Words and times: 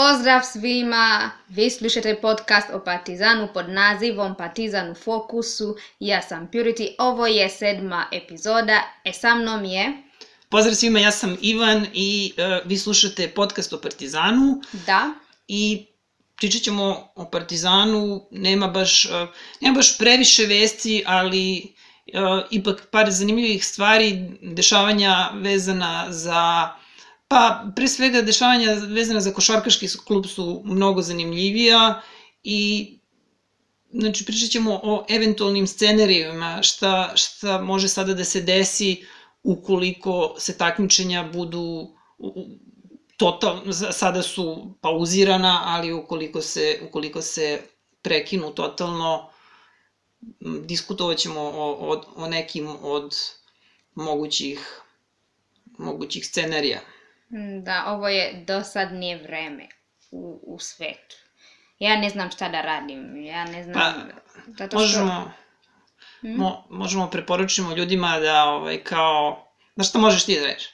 Pozdrav 0.00 0.40
svima, 0.52 1.30
vi 1.48 1.70
slušate 1.70 2.20
podcast 2.20 2.66
o 2.72 2.84
Partizanu 2.84 3.48
pod 3.54 3.68
nazivom 3.68 4.34
Partizan 4.34 4.90
u 4.90 4.94
fokusu. 4.94 5.76
Ja 5.98 6.22
sam 6.22 6.48
Purity, 6.52 6.94
ovo 6.98 7.26
je 7.26 7.48
sedma 7.48 8.06
epizoda, 8.12 8.82
e 9.04 9.12
sa 9.12 9.34
mnom 9.34 9.64
je... 9.64 9.92
Pozdrav 10.48 10.74
svima, 10.74 10.98
ja 10.98 11.10
sam 11.10 11.36
Ivan 11.40 11.86
i 11.92 12.32
uh, 12.36 12.68
vi 12.68 12.78
slušate 12.78 13.28
podcast 13.28 13.72
o 13.72 13.80
Partizanu. 13.80 14.62
Da. 14.86 15.14
I 15.48 15.86
pričat 16.36 16.62
ćemo 16.62 17.12
o 17.14 17.30
Partizanu, 17.30 18.26
nema 18.30 18.68
baš, 18.68 19.04
uh, 19.04 19.10
nema 19.60 19.74
baš 19.74 19.98
previše 19.98 20.46
vesti, 20.46 21.04
ali 21.06 21.74
uh, 22.14 22.42
ipak 22.50 22.86
par 22.90 23.10
zanimljivih 23.10 23.66
stvari, 23.66 24.30
dešavanja 24.42 25.30
vezana 25.34 26.06
za 26.08 26.70
Pa, 27.30 27.64
pre 27.76 27.86
svega, 27.88 28.22
dešavanja 28.26 28.72
vezana 28.90 29.20
za 29.20 29.30
košarkaški 29.30 29.88
klub 30.06 30.24
su 30.26 30.62
mnogo 30.64 31.02
zanimljivija 31.02 32.00
i 32.42 32.88
znači, 33.92 34.24
pričat 34.24 34.50
ćemo 34.50 34.80
o 34.82 35.04
eventualnim 35.08 35.66
scenarijima, 35.66 36.62
šta, 36.62 37.12
šta 37.14 37.60
može 37.62 37.88
sada 37.88 38.14
da 38.14 38.24
se 38.24 38.40
desi 38.40 39.04
ukoliko 39.42 40.34
se 40.38 40.58
takmičenja 40.58 41.22
budu 41.32 41.94
total, 43.16 43.62
sada 43.92 44.22
su 44.22 44.74
pauzirana, 44.80 45.62
ali 45.66 45.92
ukoliko 45.92 46.40
se, 46.40 46.80
ukoliko 46.88 47.22
se 47.22 47.62
prekinu 48.02 48.54
totalno, 48.54 49.30
diskutovat 50.66 51.18
ćemo 51.18 51.40
o, 51.40 51.72
o, 51.92 52.02
o 52.16 52.28
nekim 52.28 52.68
od 52.82 53.16
mogućih, 53.94 54.82
mogućih 55.78 56.26
scenarija. 56.26 56.80
Da, 57.62 57.84
ovo 57.86 58.08
je 58.08 58.44
dosadnije 58.46 59.16
vreme 59.16 59.68
u, 60.10 60.40
u 60.46 60.58
svetu. 60.58 61.16
Ja 61.78 61.96
ne 61.96 62.10
znam 62.10 62.30
šta 62.30 62.48
da 62.48 62.60
radim, 62.60 63.24
ja 63.24 63.44
ne 63.44 63.64
znam... 63.64 63.74
Pa, 63.74 63.92
zato 64.58 64.68
što... 64.68 64.78
možemo, 64.78 65.32
hmm? 66.20 66.36
mo, 66.36 66.66
možemo 66.70 67.10
preporučimo 67.10 67.74
ljudima 67.74 68.18
da, 68.18 68.44
ovaj, 68.44 68.84
kao... 68.84 69.46
Znaš 69.74 69.88
šta 69.88 69.98
možeš 69.98 70.24
ti 70.24 70.40
da 70.40 70.46
reći? 70.46 70.68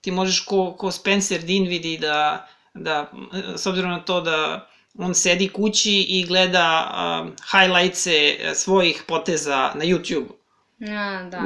Ti 0.00 0.10
možeš 0.10 0.40
ko, 0.40 0.76
ko 0.78 0.90
Spencer 0.90 1.40
Dinvidi 1.40 1.98
da, 1.98 2.48
da, 2.74 3.12
s 3.56 3.66
obzirom 3.66 3.90
na 3.90 4.00
to 4.00 4.20
da 4.20 4.68
on 4.98 5.14
sedi 5.14 5.48
kući 5.48 6.06
i 6.08 6.26
gleda 6.26 6.94
um, 7.22 7.36
highlightse 7.52 8.38
svojih 8.54 9.04
poteza 9.06 9.72
na 9.74 9.84
YouTube. 9.84 10.28
Ja, 10.78 11.28
da. 11.30 11.42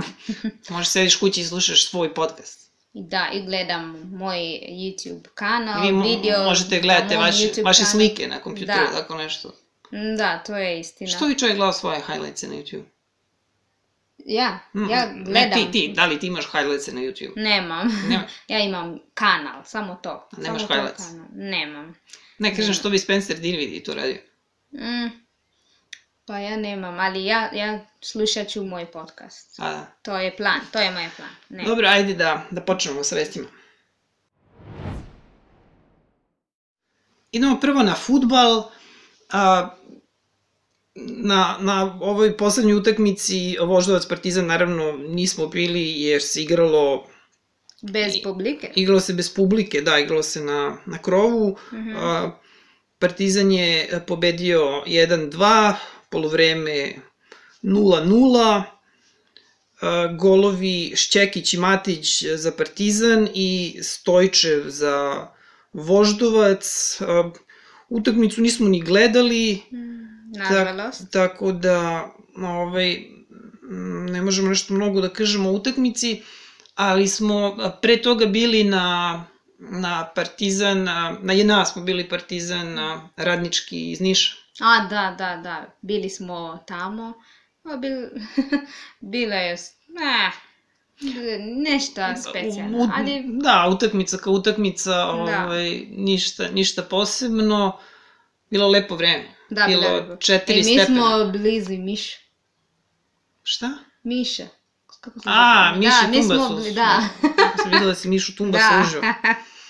možeš 0.75 0.89
sediš 0.89 1.17
kući 1.17 1.41
i 1.41 1.45
slušaš 1.45 1.91
svoj 1.91 2.15
podcast. 2.15 2.62
Da, 2.95 3.29
i 3.33 3.43
gledam 3.43 4.11
moj 4.13 4.39
YouTube 4.69 5.29
kanal, 5.35 5.87
Vi 5.87 5.93
mo 5.93 6.05
video... 6.05 6.45
možete 6.45 6.81
gledati 6.81 7.17
vaše, 7.17 7.49
vaše 7.65 7.85
slike 7.85 8.29
na 8.29 8.39
kompjuteru, 8.39 8.87
da. 8.93 9.01
tako 9.01 9.17
nešto. 9.17 9.53
Da, 10.19 10.39
to 10.39 10.57
je 10.57 10.81
istina. 10.81 11.11
Što 11.11 11.27
vi 11.27 11.39
čovjek 11.39 11.57
gleda 11.57 11.73
svoje 11.73 12.01
highlights 12.07 12.43
na 12.43 12.49
YouTube? 12.49 12.85
Ja, 14.27 14.59
mm, 14.75 14.91
ja 14.91 15.13
gledam. 15.15 15.33
Ne 15.33 15.51
ti, 15.55 15.73
ti, 15.73 15.93
da 15.97 16.07
li 16.07 16.21
ti 16.21 16.27
imaš 16.27 16.45
highlights 16.53 16.87
na 16.87 17.01
YouTube? 17.01 17.33
Nemam. 17.37 17.89
Nemaš? 18.09 18.31
ja 18.49 18.59
imam 18.59 18.99
kanal, 19.15 19.63
samo 19.65 19.95
to. 19.95 20.29
A 20.33 20.41
nemaš 20.41 20.67
samo 20.67 20.75
highlights? 20.75 21.07
Kanal. 21.07 21.27
Nemam. 21.35 21.95
Ne 22.39 22.57
kažem 22.57 22.75
što 22.75 22.91
bi 22.91 22.99
Spencer 22.99 23.37
Dinwiddie 23.37 23.85
to 23.85 23.95
radio. 23.95 24.19
Mm, 24.73 25.11
Pa 26.27 26.39
ja 26.39 26.57
nemam, 26.57 27.01
ali 27.01 27.25
ja, 27.25 27.51
ja 27.55 27.81
slušat 28.01 28.49
ću 28.49 28.65
moj 28.65 28.87
podcast. 28.87 29.61
A, 29.61 29.71
da. 29.71 29.87
To 30.03 30.19
je 30.19 30.37
plan, 30.37 30.61
to 30.73 30.79
je 30.79 30.91
moj 30.91 31.09
plan. 31.17 31.31
Ne. 31.49 31.65
Dobro, 31.65 31.89
ajde 31.89 32.15
da, 32.15 32.47
da 32.51 32.61
počnemo 32.61 33.05
sa 33.05 33.15
vestima. 33.15 33.47
Idemo 37.33 37.61
prvo 37.61 37.83
na 37.83 37.95
futbal. 37.95 38.71
A, 39.31 39.69
na, 40.95 41.57
na 41.61 41.99
ovoj 42.01 42.37
poslednjoj 42.37 42.79
utakmici 42.79 43.57
Voždovac 43.61 44.07
Partizan 44.07 44.47
naravno 44.47 44.93
nismo 44.93 45.47
bili 45.47 46.01
jer 46.03 46.23
se 46.23 46.43
igralo 46.43 47.07
Bez 47.83 48.23
publike? 48.23 48.73
Igralo 48.75 49.01
se 49.01 49.13
bez 49.13 49.35
publike, 49.35 49.81
da, 49.81 49.99
igralo 49.99 50.23
se 50.23 50.41
na, 50.41 50.77
na 50.87 50.99
krovu. 50.99 51.49
Uh 51.49 51.79
mhm. 51.79 51.89
-huh. 51.89 51.97
a, 51.97 52.31
Partizan 52.99 53.53
je 53.53 54.01
pobedio 54.07 54.61
1-2, 54.87 55.75
polovreme 56.13 56.93
0-0, 57.63 58.63
golovi 60.19 60.93
Šćekić 60.97 61.55
i 61.55 61.59
Matić 61.59 62.25
za 62.35 62.53
Partizan 62.53 63.29
i 63.35 63.79
Stojčev 63.83 64.63
za 64.67 65.27
Voždovac. 65.73 66.99
Utakmicu 67.89 68.43
nismo 68.43 68.69
ni 68.69 68.81
gledali. 68.81 69.63
Mm, 69.73 70.39
nažalost. 70.39 70.99
Tak, 70.99 71.11
tako 71.11 71.53
da, 71.53 72.11
ovaj, 72.37 73.03
ne 74.11 74.23
možemo 74.23 74.49
nešto 74.49 74.75
mnogo 74.75 75.01
da 75.01 75.09
kažemo 75.09 75.51
o 75.51 75.53
utakmici, 75.53 76.23
ali 76.75 77.09
smo 77.09 77.57
pre 77.83 78.03
toga 78.03 78.27
bili 78.27 78.65
na 78.65 79.25
na 79.71 80.11
Partizan, 80.15 80.85
na 81.23 81.33
jedna 81.33 81.65
smo 81.65 81.83
bili 81.83 82.09
Partizan 82.09 82.79
radnički 83.17 83.91
iz 83.91 84.01
Niša. 84.01 84.35
A, 84.61 84.87
da, 84.91 85.15
da, 85.19 85.37
da, 85.37 85.75
bili 85.81 86.11
smo 86.11 86.65
tamo, 86.67 87.13
a 87.65 87.77
bil, 87.77 88.09
bila 89.13 89.35
je, 89.35 89.57
ne, 89.89 90.31
nešta 91.71 92.17
specijalno, 92.17 92.93
ali... 92.95 93.25
Da, 93.27 93.69
utakmica 93.75 94.17
kao 94.17 94.33
utakmica, 94.33 94.91
da. 94.91 95.11
ovaj, 95.11 95.71
ništa, 95.91 96.49
ništa 96.49 96.83
posebno, 96.83 97.79
bilo 98.51 98.69
lepo 98.69 98.97
vreme. 98.97 99.35
Da, 99.51 99.67
bilo 99.67 99.95
lepo. 99.97 100.17
četiri 100.17 100.65
stepena. 100.65 100.83
E, 100.83 100.89
mi 100.91 100.97
smo 100.97 101.33
blizu 101.33 101.73
Miša. 101.73 102.19
Šta? 103.43 103.71
Miša. 104.03 104.47
Kako 105.01 105.21
se 105.21 105.29
A, 105.29 105.75
Miša 105.77 105.91
da, 105.91 106.13
Tumbasu. 106.13 106.33
Mi 106.33 106.47
smo, 106.47 106.57
bli, 106.57 106.73
da. 106.73 107.09
sam 107.63 107.71
videla 107.71 107.87
da 107.87 107.95
si 107.95 108.09
Mišu 108.09 108.37
Tumbasu 108.37 108.65
da. 108.75 108.83
uživo. 108.87 109.03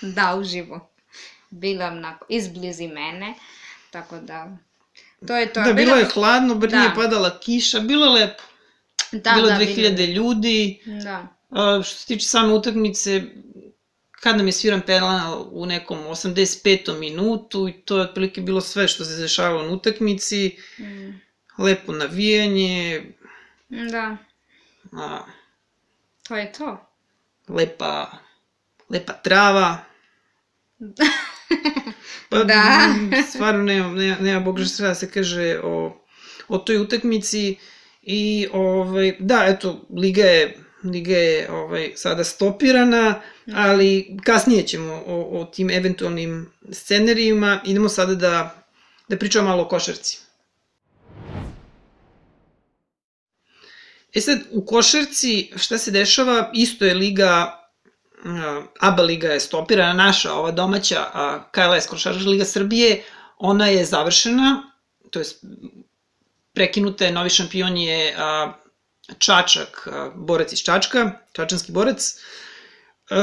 da, 0.15 0.35
uživo. 0.35 0.89
Bila 1.49 1.85
onako, 1.85 2.25
izblizi 2.29 2.87
mene, 2.87 3.33
tako 3.91 4.19
da... 4.19 4.57
To 5.27 5.37
je 5.37 5.53
to. 5.53 5.61
Da, 5.61 5.73
bilo 5.73 5.95
je 5.95 6.05
hladno, 6.05 6.55
da. 6.55 6.79
nije 6.79 6.95
padala 6.95 7.39
kiša, 7.39 7.79
bilo 7.79 8.05
je 8.05 8.11
lepo. 8.11 8.43
Da, 9.11 9.33
bilo 9.35 9.47
da, 9.47 9.55
2000 9.55 9.95
bilo. 9.95 10.13
ljudi. 10.13 10.81
Da. 11.03 11.27
A, 11.49 11.81
što 11.83 11.95
se 11.95 12.07
tiče 12.07 12.27
same 12.27 12.53
utakmice, 12.53 13.21
kad 14.19 14.37
nam 14.37 14.47
je 14.47 14.51
sviran 14.51 14.81
penal 14.81 15.47
u 15.51 15.65
nekom 15.65 15.99
85. 15.99 16.99
minutu 16.99 17.67
i 17.67 17.73
to 17.73 17.97
je 17.97 18.03
otprilike 18.03 18.41
bilo 18.41 18.61
sve 18.61 18.87
što 18.87 19.05
se 19.05 19.21
dešavalo 19.21 19.63
na 19.63 19.73
utakmici. 19.73 20.57
Mm. 20.79 21.21
Lepo 21.57 21.91
navijanje. 21.91 23.03
Da. 23.69 24.17
A, 24.91 25.25
to 26.27 26.35
je 26.35 26.51
to. 26.51 26.85
Lepa, 27.47 28.11
lepa 28.89 29.13
trava. 29.13 29.77
Pa, 32.29 32.43
da. 32.43 32.95
stvarno 33.29 33.63
nema, 33.63 33.89
nema, 33.93 34.15
nema 34.19 34.39
Bog 34.39 34.59
šta 34.73 34.83
da 34.83 34.95
se 34.95 35.11
kaže 35.11 35.59
o, 35.63 36.03
o 36.47 36.57
toj 36.57 36.77
utakmici 36.77 37.57
i 38.01 38.47
ovaj, 38.53 39.15
da, 39.19 39.45
eto, 39.47 39.85
Liga 39.89 40.23
je 40.23 40.63
Liga 40.83 41.17
je 41.17 41.51
ovaj, 41.51 41.91
sada 41.95 42.23
stopirana, 42.23 43.21
ali 43.53 44.17
kasnije 44.23 44.67
ćemo 44.67 45.03
o, 45.05 45.39
o 45.39 45.45
tim 45.45 45.69
eventualnim 45.69 46.51
scenarijima. 46.71 47.61
Idemo 47.65 47.89
sada 47.89 48.15
da, 48.15 48.65
da 49.09 49.17
pričamo 49.17 49.49
malo 49.49 49.63
o 49.63 49.67
košarci. 49.67 50.19
E 54.13 54.21
sad, 54.21 54.39
u 54.51 54.65
košarci 54.65 55.51
šta 55.55 55.77
se 55.77 55.91
dešava? 55.91 56.51
Isto 56.53 56.85
je 56.85 56.93
liga 56.93 57.62
ABA 58.79 59.03
liga 59.03 59.27
je 59.27 59.39
stopirana, 59.39 59.93
naša, 59.93 60.33
ova 60.33 60.51
domaća 60.51 61.05
KLS 61.51 61.87
Košarkaška 61.87 62.29
liga 62.29 62.45
Srbije, 62.45 63.03
ona 63.37 63.67
je 63.67 63.85
završena, 63.85 64.71
to 65.09 65.19
je 65.19 65.25
prekinuta 66.53 67.05
je, 67.05 67.11
novi 67.11 67.29
šampion 67.29 67.77
je 67.77 68.15
Čačak, 69.17 69.87
borac 70.15 70.53
iz 70.53 70.59
Čačka, 70.59 71.11
čačanski 71.33 71.71
borac. 71.71 72.15
E, 73.09 73.15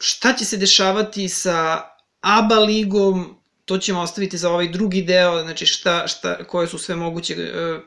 šta 0.00 0.32
će 0.32 0.44
se 0.44 0.56
dešavati 0.56 1.28
sa 1.28 1.82
ABA 2.20 2.58
ligom, 2.58 3.36
to 3.64 3.78
ćemo 3.78 4.00
ostaviti 4.00 4.38
za 4.38 4.50
ovaj 4.50 4.68
drugi 4.68 5.02
deo, 5.02 5.42
znači 5.42 5.66
šta, 5.66 6.08
šta, 6.08 6.44
koje 6.44 6.68
su 6.68 6.78
sve 6.78 6.96
moguće 6.96 7.34
e, 7.34 7.78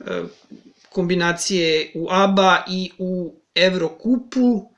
e, 0.00 0.22
kombinacije 0.88 1.92
u 1.94 2.08
ABA 2.10 2.64
i 2.68 2.90
u 2.98 3.34
Evrokupu 3.54 4.73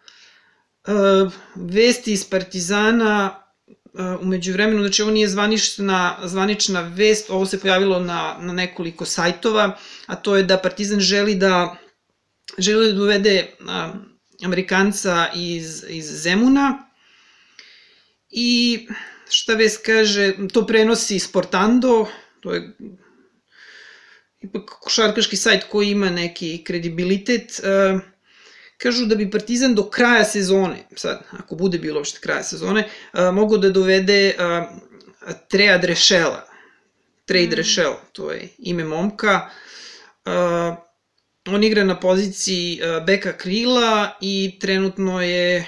vesti 1.54 2.12
iz 2.12 2.24
Partizana 2.24 3.42
uh, 3.92 4.20
umeđu 4.20 4.52
vremenu, 4.52 4.78
znači 4.78 5.02
ovo 5.02 5.10
nije 5.10 5.28
zvanična, 5.28 6.18
zvanična 6.24 6.80
vest, 6.80 7.30
ovo 7.30 7.46
se 7.46 7.60
pojavilo 7.60 8.00
na, 8.00 8.36
na 8.40 8.52
nekoliko 8.52 9.04
sajtova, 9.04 9.78
a 10.06 10.16
to 10.16 10.36
je 10.36 10.42
da 10.42 10.58
Partizan 10.58 11.00
želi 11.00 11.34
da 11.34 11.76
želi 12.58 12.92
da 12.92 13.02
uvede 13.02 13.46
uh, 13.60 13.66
Amerikanca 14.44 15.28
iz, 15.34 15.84
iz 15.88 16.22
Zemuna 16.22 16.90
i 18.30 18.88
šta 19.30 19.54
vest 19.54 19.86
kaže, 19.86 20.34
to 20.52 20.66
prenosi 20.66 21.18
Sportando, 21.18 22.06
to 22.40 22.54
je 22.54 22.76
ipak 24.40 24.62
košarkaški 24.80 25.36
sajt 25.36 25.64
koji 25.70 25.90
ima 25.90 26.10
neki 26.10 26.64
kredibilitet. 26.64 27.60
Uh, 27.60 28.00
kažu 28.78 29.06
da 29.06 29.14
bi 29.14 29.30
Partizan 29.30 29.74
do 29.74 29.88
kraja 29.90 30.24
sezone, 30.24 30.86
sad, 30.96 31.22
ako 31.30 31.54
bude 31.54 31.78
bilo 31.78 32.00
uopšte 32.00 32.20
kraja 32.20 32.42
sezone, 32.42 32.88
uh, 33.12 33.20
mogu 33.34 33.58
da 33.58 33.70
dovede 33.70 34.34
uh, 34.34 35.36
Trea 35.48 35.78
Drešela. 35.78 36.46
Trade 37.26 37.46
mm. 37.46 37.54
Rešel, 37.54 37.94
to 38.12 38.32
je 38.32 38.48
ime 38.58 38.84
momka. 38.84 39.50
Uh, 40.24 40.76
on 41.46 41.64
igra 41.64 41.84
na 41.84 42.00
poziciji 42.00 42.80
beka 43.06 43.32
krila 43.32 44.16
i 44.20 44.58
trenutno 44.60 45.22
je 45.22 45.66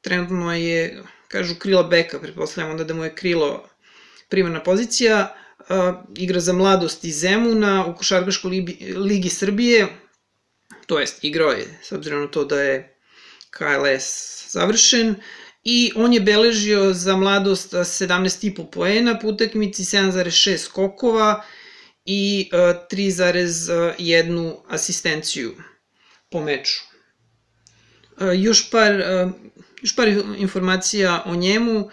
trenutno 0.00 0.54
je, 0.54 1.02
kažu 1.28 1.54
krila 1.54 1.82
beka, 1.82 2.18
pretpostavljamo 2.20 2.72
onda 2.72 2.84
da 2.84 2.94
mu 2.94 3.04
je 3.04 3.14
krilo 3.14 3.68
primarna 4.28 4.62
pozicija, 4.62 5.34
uh, 5.58 5.66
igra 6.16 6.40
za 6.40 6.52
mladost 6.52 7.04
iz 7.04 7.20
Zemuna 7.20 7.86
u 7.86 7.94
Košarkaškoj 7.96 8.50
ligi, 8.50 8.94
ligi 8.96 9.28
Srbije, 9.28 9.86
to 10.88 11.00
jest 11.00 11.24
igrao 11.24 11.52
je, 11.52 11.78
s 11.82 11.92
obzirom 11.92 12.20
na 12.20 12.28
to 12.28 12.44
da 12.44 12.62
je 12.62 12.96
KLS 13.50 14.44
završen, 14.52 15.14
i 15.64 15.92
on 15.96 16.12
je 16.12 16.20
beležio 16.20 16.94
za 16.94 17.16
mladost 17.16 17.72
17,5 17.72 18.70
poena 18.70 19.18
po 19.18 19.28
utakmici, 19.28 19.84
7,6 19.84 20.56
skokova 20.56 21.44
i 22.04 22.50
3,1 22.52 24.56
asistenciju 24.68 25.54
po 26.30 26.40
meču. 26.40 26.80
Još 28.36 28.70
par, 28.70 29.02
još 29.82 29.96
par 29.96 30.08
informacija 30.38 31.22
o 31.26 31.36
njemu. 31.36 31.90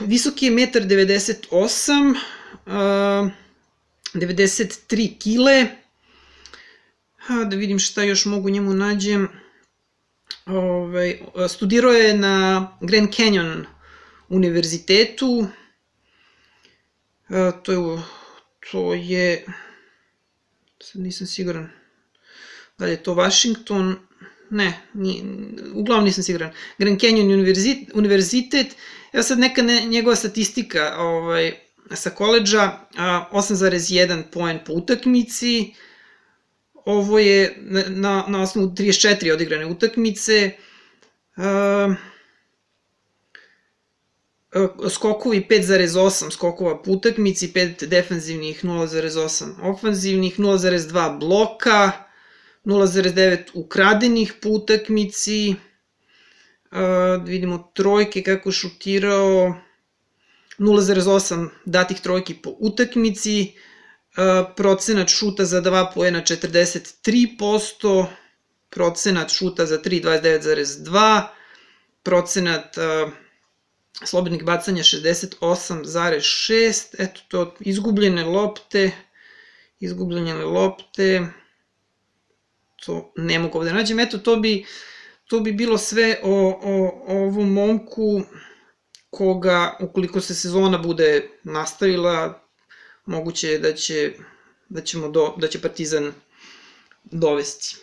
Visoki 0.00 0.46
je 0.46 0.52
1,98 0.52 2.14
m, 2.66 3.30
93 4.14 5.18
kile. 7.26 7.44
Da 7.44 7.56
vidim 7.56 7.78
šta 7.78 8.02
još 8.02 8.24
mogu 8.24 8.50
njemu 8.50 8.74
nađem. 8.74 9.28
Ove, 10.46 11.18
studirao 11.48 11.92
je 11.92 12.16
na 12.16 12.68
Grand 12.80 13.08
Canyon 13.08 13.64
univerzitetu. 14.28 15.46
To 17.62 17.72
je, 17.72 18.02
to 18.70 18.94
je, 18.94 19.46
sad 20.80 21.02
nisam 21.02 21.26
siguran, 21.26 21.70
da 22.78 22.84
li 22.84 22.90
je 22.90 23.02
to 23.02 23.14
Washington, 23.14 23.96
ne, 24.50 24.80
nije, 24.94 25.24
uglavnom 25.74 26.04
nisam 26.04 26.24
siguran. 26.24 26.52
Grand 26.78 27.00
Canyon 27.00 27.32
univerzit, 27.32 27.90
univerzitet, 27.94 28.76
ja 29.12 29.22
sad 29.22 29.38
neka 29.38 29.62
ne, 29.62 29.80
njegova 29.80 30.16
statistika 30.16 30.96
ovaj, 30.98 31.54
sa 31.94 32.10
koleđa, 32.10 32.78
8,1 32.96 34.22
poen 34.32 34.58
po 34.66 34.72
utakmici, 34.72 35.74
ovo 36.84 37.18
je 37.18 37.56
na, 37.88 38.24
na 38.28 38.42
osnovu 38.42 38.68
34 38.68 39.32
odigrane 39.32 39.66
utakmice, 39.66 40.50
uh, 41.36 41.94
skokovi 44.90 45.46
5,8 45.50 46.30
skokova 46.30 46.82
po 46.82 46.90
utakmici, 46.90 47.48
5 47.48 47.86
defanzivnih, 47.86 48.64
0,8 48.64 49.52
ofanzivnih, 49.62 50.38
0,2 50.38 51.18
bloka, 51.18 51.92
0,9 52.64 53.38
ukradenih 53.54 54.32
po 54.42 54.48
utakmici, 54.48 55.54
uh, 56.72 57.24
vidimo 57.24 57.70
trojke 57.74 58.22
kako 58.22 58.52
šutirao, 58.52 59.54
0,8 60.58 61.48
datih 61.64 62.00
trojki 62.00 62.34
po 62.34 62.54
utakmici, 62.58 63.52
procenat 64.56 65.08
šuta 65.08 65.44
za 65.44 65.62
2 65.62 65.94
poena 65.94 66.22
43%, 66.22 68.06
procenat 68.70 69.30
šuta 69.30 69.66
za 69.66 69.78
3 69.78 70.02
29,2, 70.02 71.26
procenat 72.02 72.76
uh, 72.76 73.12
slobodnih 74.04 74.44
bacanja 74.44 74.82
68,6, 74.82 76.94
eto 76.98 77.20
to, 77.28 77.54
izgubljene 77.60 78.24
lopte, 78.24 78.90
izgubljene 79.80 80.34
lopte, 80.34 81.26
to 82.84 83.12
ne 83.16 83.38
mogu 83.38 83.58
ovde 83.58 83.72
nađem, 83.72 84.00
eto 84.00 84.18
to 84.18 84.36
bi, 84.36 84.66
to 85.26 85.40
bi 85.40 85.52
bilo 85.52 85.78
sve 85.78 86.20
o, 86.22 86.60
o, 86.62 87.02
o 87.06 87.26
ovom 87.26 87.52
momku 87.52 88.22
koga, 89.10 89.76
ukoliko 89.80 90.20
se 90.20 90.34
sezona 90.34 90.78
bude 90.78 91.28
nastavila, 91.44 92.43
moguće 93.06 93.48
je 93.48 93.58
da 93.58 93.72
će, 93.72 94.12
da 94.68 94.80
ćemo 94.80 95.08
do, 95.08 95.34
da 95.38 95.48
će 95.48 95.60
Partizan 95.60 96.12
dovesti. 97.04 97.76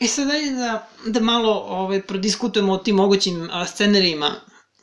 E 0.00 0.06
sad 0.06 0.28
dajde 0.28 0.50
da, 0.50 0.88
da 1.06 1.20
malo 1.20 1.52
ovaj, 1.52 2.02
prodiskutujemo 2.02 2.72
o 2.72 2.78
tim 2.78 2.96
mogućim 2.96 3.48
scenarijima. 3.66 4.34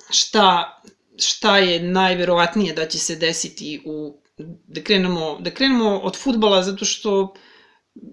Šta, 0.09 0.81
šta 1.18 1.57
je 1.57 1.83
najverovatnije 1.83 2.74
da 2.74 2.88
će 2.88 3.00
se 3.00 3.15
desiti 3.15 3.81
u 3.86 4.21
da 4.68 4.81
krenemo, 4.81 5.38
da 5.39 5.51
krenemo 5.51 6.00
od 6.00 6.18
futbala 6.18 6.63
zato 6.63 6.86
što 6.86 7.33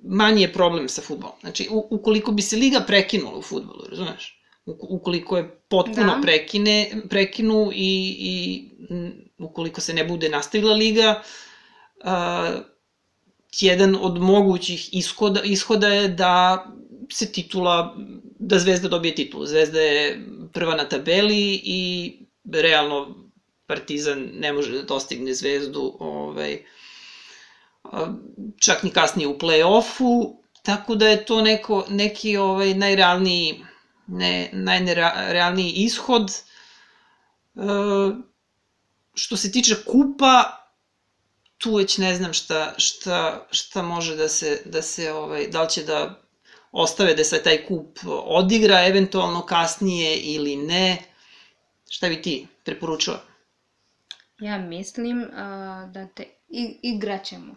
manji 0.04 0.42
je 0.42 0.52
problem 0.52 0.88
sa 0.88 1.02
futbolom. 1.02 1.36
Znači, 1.40 1.68
u, 1.70 1.88
ukoliko 1.90 2.32
bi 2.32 2.42
se 2.42 2.56
liga 2.56 2.80
prekinula 2.86 3.38
u 3.38 3.42
futbolu, 3.42 3.84
razumeš? 3.90 4.37
Ukoliko 4.80 5.36
je 5.36 5.60
potpuno 5.68 6.14
da. 6.14 6.20
prekine, 6.22 6.90
prekinu 7.08 7.70
i, 7.74 8.16
i 8.18 8.64
ukoliko 9.38 9.80
se 9.80 9.94
ne 9.94 10.04
bude 10.04 10.28
nastavila 10.28 10.74
liga, 10.74 11.22
a, 12.04 12.60
jedan 13.60 13.96
od 14.00 14.18
mogućih 14.18 14.88
ishoda, 14.92 15.42
ishoda 15.44 15.88
je 15.88 16.08
da 16.08 16.66
se 17.12 17.32
titula, 17.32 17.96
da 18.38 18.58
Zvezda 18.58 18.88
dobije 18.88 19.14
titulu. 19.14 19.46
Zvezda 19.46 19.80
je 19.80 20.26
prva 20.52 20.74
na 20.74 20.84
tabeli 20.88 21.60
i 21.64 22.12
realno 22.52 23.28
Partizan 23.66 24.28
ne 24.34 24.52
može 24.52 24.72
da 24.72 24.82
dostigne 24.82 25.34
Zvezdu 25.34 25.96
ovaj, 26.00 26.58
čak 28.60 28.82
ni 28.82 28.90
kasnije 28.90 29.28
u 29.28 29.38
play-offu, 29.38 30.36
tako 30.62 30.94
da 30.94 31.08
je 31.08 31.24
to 31.24 31.42
neko, 31.42 31.84
neki 31.90 32.36
ovaj, 32.36 32.74
najrealniji 32.74 33.64
ne, 34.08 34.50
najnerealniji 34.52 35.72
ishod. 35.72 36.30
E, 36.30 37.60
što 39.14 39.36
se 39.36 39.52
tiče 39.52 39.74
kupa, 39.84 40.58
tu 41.58 41.74
već 41.74 41.98
ne 41.98 42.14
znam 42.14 42.32
šta, 42.32 42.74
šta, 42.76 43.46
šta 43.50 43.82
može 43.82 44.16
da 44.16 44.28
se, 44.28 44.62
da 44.64 44.82
se 44.82 45.12
ovaj, 45.12 45.46
da 45.46 45.62
li 45.62 45.70
će 45.70 45.82
da 45.82 46.22
ostave 46.72 47.14
da 47.14 47.24
se 47.24 47.42
taj 47.42 47.66
kup 47.66 47.98
odigra 48.24 48.86
eventualno 48.86 49.46
kasnije 49.46 50.16
ili 50.16 50.56
ne. 50.56 50.98
Šta 51.90 52.08
bi 52.08 52.22
ti 52.22 52.46
preporučila? 52.64 53.20
Ja 54.38 54.58
mislim 54.58 55.22
uh, 55.22 55.28
da 55.92 56.06
te 56.14 56.24
igraćemo. 56.82 57.54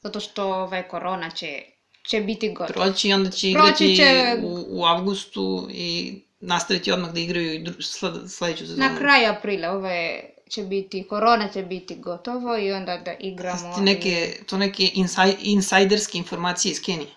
Zato 0.00 0.20
što 0.20 0.44
ovaj 0.44 0.88
korona 0.88 1.30
će 1.30 1.62
će 2.08 2.20
biti 2.20 2.52
gotovo. 2.52 2.84
Proći 2.84 3.08
i 3.08 3.12
onda 3.12 3.30
će 3.30 3.50
igrati 3.50 3.96
će... 3.96 4.36
u, 4.42 4.64
u 4.68 4.84
avgustu 4.84 5.68
i 5.70 6.20
nastaviti 6.40 6.92
odmah 6.92 7.12
da 7.12 7.20
igraju 7.20 7.54
i 7.54 7.82
sledeću 8.26 8.66
sezonu. 8.66 8.88
Na 8.88 8.98
kraju 8.98 9.30
aprila 9.30 9.70
ove 9.70 10.20
će 10.48 10.62
biti, 10.62 11.06
korona 11.08 11.48
će 11.48 11.62
biti 11.62 11.96
gotovo 11.96 12.58
i 12.58 12.72
onda 12.72 12.96
da 12.96 13.12
igramo. 13.12 13.74
To 13.74 13.80
neke, 13.80 14.32
to 14.46 14.58
neke 14.58 14.90
insaj, 14.94 15.34
insajderske 15.40 16.18
informacije 16.18 16.72
iz 16.72 16.82
Kenije. 16.82 17.10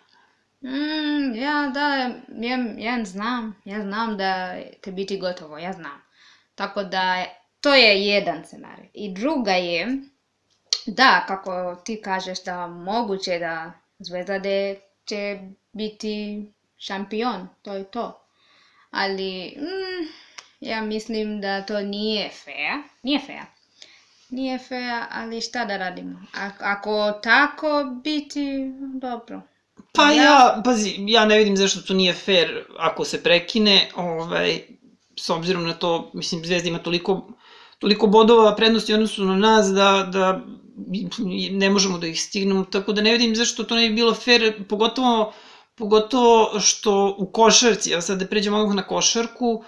Mm, 0.62 1.36
ja 1.36 1.72
da, 1.74 1.88
ja, 2.48 2.58
ja 2.78 3.06
znam, 3.06 3.62
ja 3.66 3.82
znam 3.82 4.18
da 4.18 4.58
će 4.86 4.92
biti 4.92 5.20
gotovo, 5.20 5.58
ja 5.58 5.74
znam. 5.74 6.02
Tako 6.56 6.84
da, 6.84 7.26
to 7.62 7.76
je 7.76 8.06
jedan 8.06 8.44
scenarij. 8.46 8.90
I 8.94 9.14
druga 9.14 9.52
je, 9.52 9.98
da, 10.86 11.26
kako 11.28 11.82
ti 11.86 12.02
kažeš 12.02 12.44
da 12.44 12.68
moguće 12.68 13.40
da 13.40 13.72
Zvezda 14.00 14.42
će 15.06 15.40
biti 15.74 16.46
šampion, 16.78 17.48
to 17.62 17.74
je 17.74 17.84
to. 17.84 18.22
Ali, 18.92 19.58
mm, 19.58 20.08
ja 20.60 20.82
mislim 20.82 21.42
da 21.42 21.62
to 21.62 21.82
nije 21.82 22.30
fair. 22.30 22.84
Nije 23.04 23.20
fair. 23.20 23.44
Nije 24.30 24.60
fair, 24.60 25.04
ali 25.12 25.42
šta 25.42 25.66
da 25.66 25.78
radimo? 25.78 26.26
A, 26.34 26.50
ako 26.60 27.12
tako 27.24 28.00
biti, 28.04 28.72
dobro. 29.02 29.42
Pa 29.94 30.12
ja, 30.12 30.24
ja, 30.24 30.62
pazi, 30.66 30.96
ja 31.08 31.26
ne 31.26 31.38
vidim 31.38 31.58
zašto 31.58 31.82
to 31.82 31.94
nije 31.94 32.14
fair 32.14 32.66
ako 32.78 33.06
se 33.06 33.24
prekine, 33.24 33.90
ovaj, 33.96 34.62
s 35.20 35.30
obzirom 35.30 35.66
na 35.66 35.74
to, 35.74 36.12
mislim, 36.14 36.46
Zvezda 36.46 36.70
ima 36.70 36.80
toliko, 36.80 37.28
toliko 37.80 38.08
bodova 38.08 38.56
prednosti 38.56 38.94
odnosu 38.94 39.26
na 39.26 39.36
nas 39.36 39.68
da, 39.68 40.10
da 40.12 40.42
ne 41.52 41.70
možemo 41.70 41.98
da 41.98 42.08
ih 42.08 42.22
stignemo, 42.22 42.66
tako 42.66 42.94
da 42.94 43.02
ne 43.02 43.12
vidim 43.12 43.36
zašto 43.36 43.64
to 43.64 43.76
ne 43.76 43.90
bi 43.90 43.96
bilo 43.96 44.14
fair, 44.14 44.68
pogotovo 44.70 45.34
pogotovo 45.76 46.60
što 46.60 47.16
u 47.18 47.32
košarci, 47.32 47.92
evo 47.92 48.02
sad 48.02 48.20
da 48.20 48.28
pređemo 48.28 48.58
odmah 48.58 48.76
na 48.76 48.88
košarku, 48.88 49.64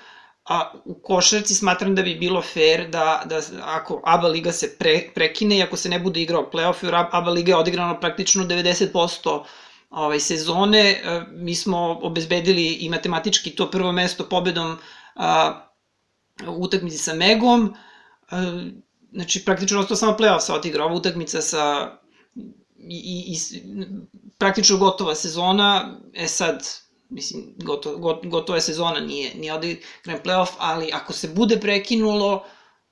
a 0.46 0.72
u 0.86 0.94
košarci 1.04 1.56
smatram 1.56 1.96
da 1.96 2.02
bi 2.02 2.16
bilo 2.16 2.42
fair 2.42 2.90
da, 2.90 3.24
da 3.26 3.42
ako 3.64 4.02
ABA 4.06 4.28
liga 4.28 4.52
se 4.52 4.76
pre, 4.80 5.10
prekine 5.16 5.58
i 5.58 5.64
ako 5.64 5.78
se 5.78 5.90
ne 5.90 6.00
bude 6.00 6.22
igrao 6.22 6.50
playoff, 6.54 6.84
jer 6.84 6.96
ABA 6.96 7.32
liga 7.32 7.52
je 7.52 7.58
odigrano 7.58 8.00
praktično 8.00 8.46
90% 8.46 9.44
ovaj, 9.90 10.20
sezone, 10.20 10.80
e, 10.80 11.22
mi 11.32 11.56
smo 11.56 12.00
obezbedili 12.02 12.66
i 12.66 12.90
matematički 12.90 13.56
to 13.56 13.72
prvo 13.72 13.92
mesto 13.92 14.30
pobedom 14.30 14.78
a, 15.16 15.62
utakmici 16.48 16.98
sa 16.98 17.14
Megom, 17.14 17.74
a, 18.30 18.42
e, 18.42 18.72
znači 19.18 19.46
praktično 19.46 19.80
ostao 19.80 19.98
samo 19.98 20.18
playoff 20.18 20.40
se 20.40 20.54
odigra, 20.54 20.86
ova 20.86 20.96
utakmica 20.96 21.42
sa 21.42 21.98
i, 22.78 22.98
i, 22.98 23.34
i 23.34 23.38
praktično 24.38 24.78
gotova 24.78 25.16
sezona, 25.16 25.98
e 26.14 26.28
sad, 26.28 26.68
mislim, 27.10 27.44
goto, 27.64 27.98
got, 27.98 28.26
gotova 28.26 28.62
sezona, 28.62 29.00
nije, 29.00 29.36
nije 29.36 29.54
odigran 29.54 30.20
playoff, 30.24 30.52
ali 30.58 30.90
ako 30.94 31.14
se 31.14 31.28
bude 31.28 31.60
prekinulo, 31.60 32.46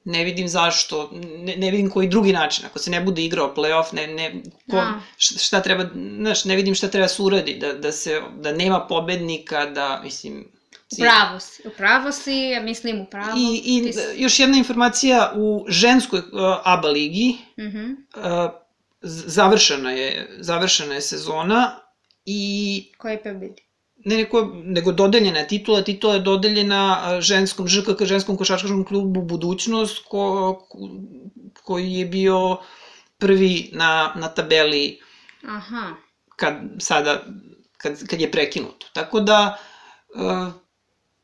ne 0.06 0.24
vidim 0.24 0.48
zašto, 0.48 1.10
ne, 1.14 1.56
ne 1.56 1.72
vidim 1.72 1.90
koji 1.90 2.10
drugi 2.10 2.34
način, 2.34 2.66
ako 2.66 2.80
se 2.80 2.92
ne 2.92 3.02
bude 3.02 3.24
igrao 3.26 3.54
playoff, 3.56 3.94
ne, 3.94 4.08
ne, 4.08 4.42
ko, 4.70 4.76
da. 4.76 5.00
šta 5.18 5.62
treba, 5.62 5.86
znaš, 6.18 6.46
ne 6.46 6.56
vidim 6.56 6.76
šta 6.76 6.88
treba 6.88 7.08
se 7.08 7.22
uradi, 7.22 7.58
da, 7.62 7.74
da 7.74 7.92
se, 7.92 8.22
da 8.38 8.52
nema 8.52 8.88
pobednika, 8.88 9.66
da, 9.66 10.02
mislim. 10.04 10.55
Upravo 11.04 11.40
si, 11.40 11.68
upravo 11.68 12.12
si, 12.12 12.60
mislim 12.62 13.02
upravo. 13.02 13.38
I, 13.38 13.62
i 13.66 13.94
si... 13.94 14.00
još 14.16 14.40
jedna 14.40 14.58
informacija, 14.58 15.32
u 15.36 15.66
ženskoj 15.68 16.20
uh, 16.20 16.26
ABA 16.64 16.88
ligi 16.88 17.38
uh 17.58 17.64
-huh. 17.64 17.96
uh, 18.16 18.52
završena 19.02 19.92
je, 19.92 20.38
završena 20.40 20.96
je 20.96 21.02
sezona 21.02 21.80
i... 22.26 22.92
Ko 22.98 23.08
je 23.08 23.24
pobedi? 23.24 23.66
Ne, 24.06 24.18
neko, 24.18 24.52
nego 24.64 24.92
dodeljena 24.92 25.40
je 25.40 25.48
titula, 25.48 25.82
titula 25.82 26.14
je 26.14 26.20
dodeljena 26.20 27.18
ženskom, 27.22 27.68
ŽKK, 27.68 28.06
ženskom 28.06 28.38
košarkaškom 28.38 28.84
klubu 28.86 29.22
Budućnost, 29.22 30.04
ko, 30.06 30.68
koji 31.64 31.94
je 31.94 32.06
bio 32.06 32.58
prvi 33.18 33.70
na, 33.74 34.14
na 34.16 34.28
tabeli 34.28 35.00
Aha. 35.48 35.96
kad, 36.36 36.56
sada, 36.80 37.24
kad, 37.78 38.08
kad 38.08 38.22
je 38.22 38.32
prekinuto. 38.32 38.88
Tako 38.94 39.20
da, 39.20 39.58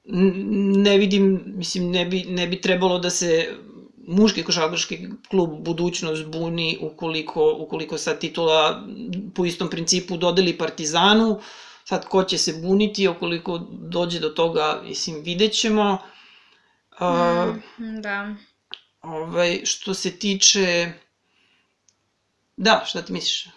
ne 0.03 0.97
vidim, 0.97 1.43
mislim, 1.45 1.91
ne 1.91 2.05
bi, 2.05 2.23
ne 2.23 2.47
bi 2.47 2.61
trebalo 2.61 2.99
da 2.99 3.09
se 3.09 3.55
muški 4.07 4.43
košarkaški 4.43 5.07
klub 5.29 5.49
budućnost 5.63 6.25
buni 6.25 6.77
ukoliko, 6.81 7.55
ukoliko 7.59 7.97
sad 7.97 8.19
titula 8.19 8.87
po 9.35 9.45
istom 9.45 9.69
principu 9.69 10.17
dodeli 10.17 10.57
Partizanu, 10.57 11.39
sad 11.85 12.07
ko 12.07 12.23
će 12.23 12.37
se 12.37 12.53
buniti, 12.53 13.07
ukoliko 13.07 13.57
dođe 13.71 14.19
do 14.19 14.29
toga, 14.29 14.81
mislim, 14.83 15.21
videt 15.23 15.53
ćemo. 15.53 15.97
Uh, 16.99 17.55
mm, 17.79 18.01
da. 18.01 18.35
Ovaj, 19.01 19.61
što 19.65 19.93
se 19.93 20.11
tiče... 20.11 20.91
Da, 22.57 22.83
šta 22.85 23.01
ti 23.01 23.13
misliš? 23.13 23.47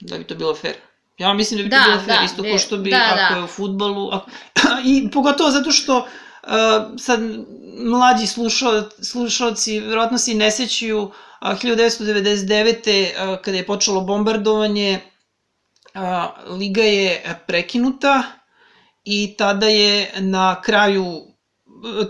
Da 0.00 0.18
bi 0.18 0.24
to 0.24 0.34
bilo 0.34 0.54
fair? 0.54 0.74
Ja 1.18 1.34
mislim 1.34 1.58
da 1.58 1.64
bi 1.64 1.68
da, 1.68 1.84
to 1.84 1.90
bilo 1.90 2.02
fair, 2.02 2.18
da, 2.18 2.24
isto 2.24 2.42
kao 2.42 2.58
što 2.58 2.76
bi, 2.76 2.90
da, 2.90 3.02
ako 3.08 3.34
da. 3.34 3.38
je 3.38 3.44
u 3.44 3.46
futbalu, 3.46 4.08
ako... 4.12 4.30
i 4.92 5.10
pogotovo 5.10 5.50
zato 5.50 5.70
što 5.70 5.98
uh, 5.98 6.08
sad 6.98 7.20
mlađi 7.78 8.26
slušao, 8.26 8.82
slušalci 9.02 9.80
verovatno 9.80 10.18
se 10.18 10.34
ne 10.34 10.50
sećaju 10.50 11.02
uh, 11.02 11.12
1999. 11.44 13.32
Uh, 13.32 13.40
kada 13.42 13.56
je 13.56 13.66
počelo 13.66 14.00
bombardovanje, 14.00 15.00
uh, 15.94 16.00
liga 16.58 16.82
je 16.82 17.38
prekinuta 17.46 18.22
i 19.04 19.34
tada 19.38 19.66
je 19.66 20.12
na 20.18 20.60
kraju 20.62 21.34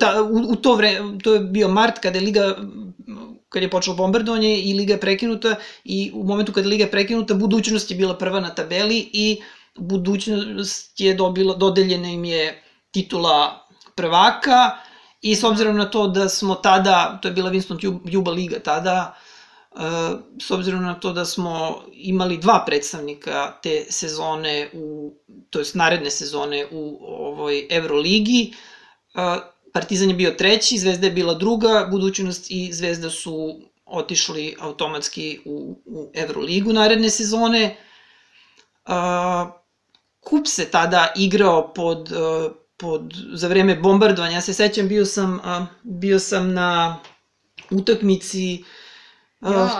ta, 0.00 0.23
u, 0.23 0.52
u 0.52 0.56
to 0.56 0.75
vreme, 0.75 1.18
to 1.18 1.34
je 1.34 1.40
bio 1.40 1.68
mart 1.68 1.99
kada 1.99 2.18
je 2.18 2.25
liga 2.25 2.56
kad 3.54 3.62
je 3.62 3.70
počelo 3.70 3.96
bombardovanje 3.96 4.56
i 4.58 4.73
liga 4.75 4.92
je 4.92 5.00
prekinuta 5.00 5.54
i 5.84 6.11
u 6.14 6.25
momentu 6.25 6.52
kada 6.52 6.66
je 6.66 6.70
liga 6.70 6.84
je 6.84 6.90
prekinuta 6.90 7.34
budućnost 7.34 7.90
je 7.90 7.96
bila 7.96 8.18
prva 8.18 8.40
na 8.40 8.50
tabeli 8.54 8.99
i 9.12 9.42
budućnost 9.78 11.00
je 11.00 11.14
dobila, 11.14 11.54
dodeljena 11.56 12.08
im 12.08 12.25
je 12.25 12.62
titula 12.90 13.66
prvaka 13.94 14.78
i 15.23 15.37
s 15.37 15.44
obzirom 15.44 15.76
na 15.76 15.87
to 15.90 16.06
da 16.06 16.28
smo 16.28 16.54
tada, 16.54 17.18
to 17.23 17.28
je 17.28 17.32
bila 17.32 17.50
Winston 17.50 18.00
Juba 18.04 18.30
liga 18.30 18.58
tada, 18.58 19.14
e, 19.70 19.78
s 20.42 20.50
obzirom 20.50 20.82
na 20.82 20.94
to 20.94 21.12
da 21.12 21.25
smo 21.25 21.82
imali 21.92 22.38
dva 22.38 22.62
predstavnika 22.66 23.52
te 23.62 23.84
sezone, 23.90 24.70
u, 24.73 25.14
to 25.50 25.58
jest 25.58 25.75
naredne 25.75 26.11
sezone 26.11 26.66
u 26.70 26.99
ovoj 27.08 27.66
Euroligi, 27.70 28.52
e, 29.14 29.53
Partizan 29.74 30.08
je 30.08 30.14
bio 30.14 30.30
treći, 30.30 30.78
Zvezda 30.78 31.06
je 31.06 31.12
bila 31.12 31.34
druga, 31.34 31.88
Budućnost 31.90 32.46
i 32.50 32.72
Zvezda 32.72 33.10
su 33.10 33.60
otišli 33.86 34.56
automatski 34.60 35.40
u, 35.44 35.78
u 35.86 36.10
Euroligu 36.14 36.72
naredne 36.72 37.10
sezone. 37.10 37.76
Kup 40.20 40.46
se 40.46 40.64
tada 40.70 41.12
igrao 41.16 41.72
pod, 41.74 42.12
uh, 42.12 42.52
pod, 42.76 43.14
za 43.32 43.48
vreme 43.48 43.74
bombardovanja. 43.74 44.34
Ja 44.34 44.40
se 44.40 44.54
sećam, 44.54 44.88
bio 44.88 45.04
sam, 45.04 45.40
bio 45.82 46.18
sam 46.18 46.52
na 46.52 46.98
utakmici, 47.70 48.64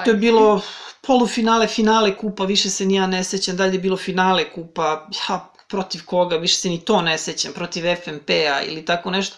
to 0.05 0.11
je 0.11 0.17
bilo 0.17 0.63
polufinale, 1.07 1.67
finale 1.67 2.17
kupa, 2.17 2.45
više 2.45 2.71
se 2.71 2.87
ni 2.87 2.95
ja 2.95 3.07
ne 3.07 3.25
sećam, 3.25 3.57
dalje 3.57 3.73
je 3.75 3.79
bilo 3.79 3.97
finale 3.97 4.51
kupa, 4.53 5.09
ja, 5.29 5.53
protiv 5.69 6.05
koga, 6.05 6.37
više 6.37 6.55
se 6.57 6.69
ni 6.69 6.81
to 6.81 7.03
ne 7.03 7.19
sećam, 7.19 7.53
protiv 7.53 7.85
FNP-a 8.05 8.63
ili 8.63 8.85
tako 8.85 9.11
nešto. 9.11 9.37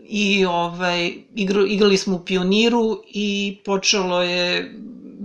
I 0.00 0.44
ovaj, 0.46 1.12
igro, 1.34 1.64
igrali 1.64 1.96
smo 1.96 2.16
u 2.16 2.24
Pioniru 2.24 3.02
i 3.06 3.58
počelo 3.64 4.22
je, 4.22 4.74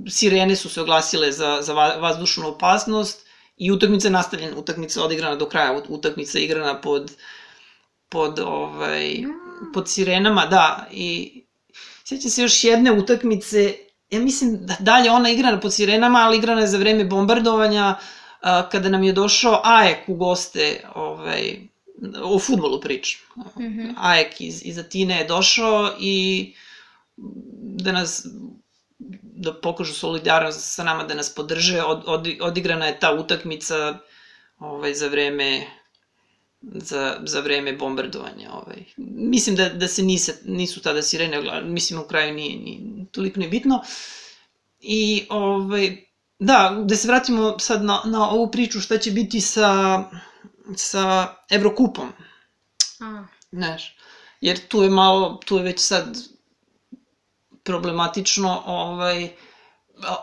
sirene 0.10 0.56
su 0.56 0.70
se 0.70 0.82
oglasile 0.82 1.32
za, 1.32 1.60
za 1.62 1.74
vazdušnu 1.74 2.48
opasnost 2.48 3.28
i 3.58 3.72
utakmica 3.72 4.08
je 4.08 4.12
nastavljena, 4.12 4.58
utakmica 4.58 5.04
odigrana 5.04 5.36
do 5.36 5.46
kraja, 5.46 5.82
utakmica 5.90 6.40
igrana 6.40 6.82
pod, 6.82 7.12
pod, 8.10 8.40
ovaj, 8.40 9.24
pod 9.74 9.90
sirenama, 9.90 10.46
da, 10.46 10.88
i 10.92 11.44
sjeća 12.06 12.30
se 12.30 12.42
još 12.42 12.64
jedne 12.64 12.92
utakmice, 12.92 13.74
ja 14.10 14.20
mislim 14.20 14.58
da 14.62 14.76
dalje 14.80 15.12
ona 15.12 15.30
igrana 15.30 15.60
pod 15.60 15.74
sirenama, 15.74 16.20
ali 16.20 16.38
igrana 16.38 16.62
je 16.62 16.68
za 16.68 16.78
vreme 16.78 17.06
bombardovanja, 17.06 17.96
kada 18.72 18.90
nam 18.90 19.04
je 19.04 19.14
došao 19.14 19.62
AEK 19.64 20.10
u 20.10 20.16
goste, 20.16 20.84
ovaj, 20.96 21.68
o 22.24 22.40
futbolu 22.40 22.82
pričam. 22.82 23.22
Mm 23.36 23.62
-hmm. 23.62 23.94
Ajek 23.98 24.42
iz, 24.42 24.62
iz 24.66 24.78
Atine 24.78 25.18
je 25.18 25.28
došao 25.28 25.96
i 26.00 26.54
da 27.62 27.92
nas 27.92 28.28
da 29.22 29.54
pokažu 29.54 29.94
solidarnost 29.94 30.74
sa 30.74 30.84
nama, 30.84 31.04
da 31.04 31.16
nas 31.16 31.36
podrže. 31.36 31.84
Od, 31.84 32.04
od, 32.06 32.28
odigrana 32.42 32.86
je 32.86 33.00
ta 33.00 33.14
utakmica 33.14 34.00
ovaj, 34.60 34.94
za 34.94 35.08
vreme 35.08 35.68
za, 36.62 37.20
za 37.26 37.40
vreme 37.40 37.74
bombardovanja. 37.74 38.52
Ovaj. 38.54 38.84
Mislim 38.98 39.56
da, 39.56 39.70
da 39.70 39.88
se 39.88 40.04
nise, 40.04 40.34
nisu 40.46 40.82
tada 40.82 41.02
sirene, 41.02 41.62
mislim 41.64 42.00
u 42.00 42.04
kraju 42.04 42.34
nije, 42.34 42.60
nije 42.60 43.06
toliko 43.12 43.40
nebitno. 43.40 43.82
I 44.80 45.26
ovaj, 45.30 45.98
da, 46.40 46.84
da 46.86 46.96
se 46.96 47.08
vratimo 47.08 47.60
sad 47.60 47.84
na, 47.84 48.02
na 48.06 48.30
ovu 48.30 48.52
priču 48.52 48.82
šta 48.82 48.98
će 48.98 49.12
biti 49.12 49.42
sa 49.42 50.04
sa 50.76 51.36
Evrokupom. 51.50 52.12
A. 53.00 53.24
Znaš, 53.52 53.98
jer 54.42 54.68
tu 54.68 54.84
je 54.84 54.90
malo, 54.90 55.40
tu 55.46 55.58
je 55.58 55.64
već 55.64 55.80
sad 55.80 56.18
problematično, 57.64 58.64
ovaj, 58.66 59.30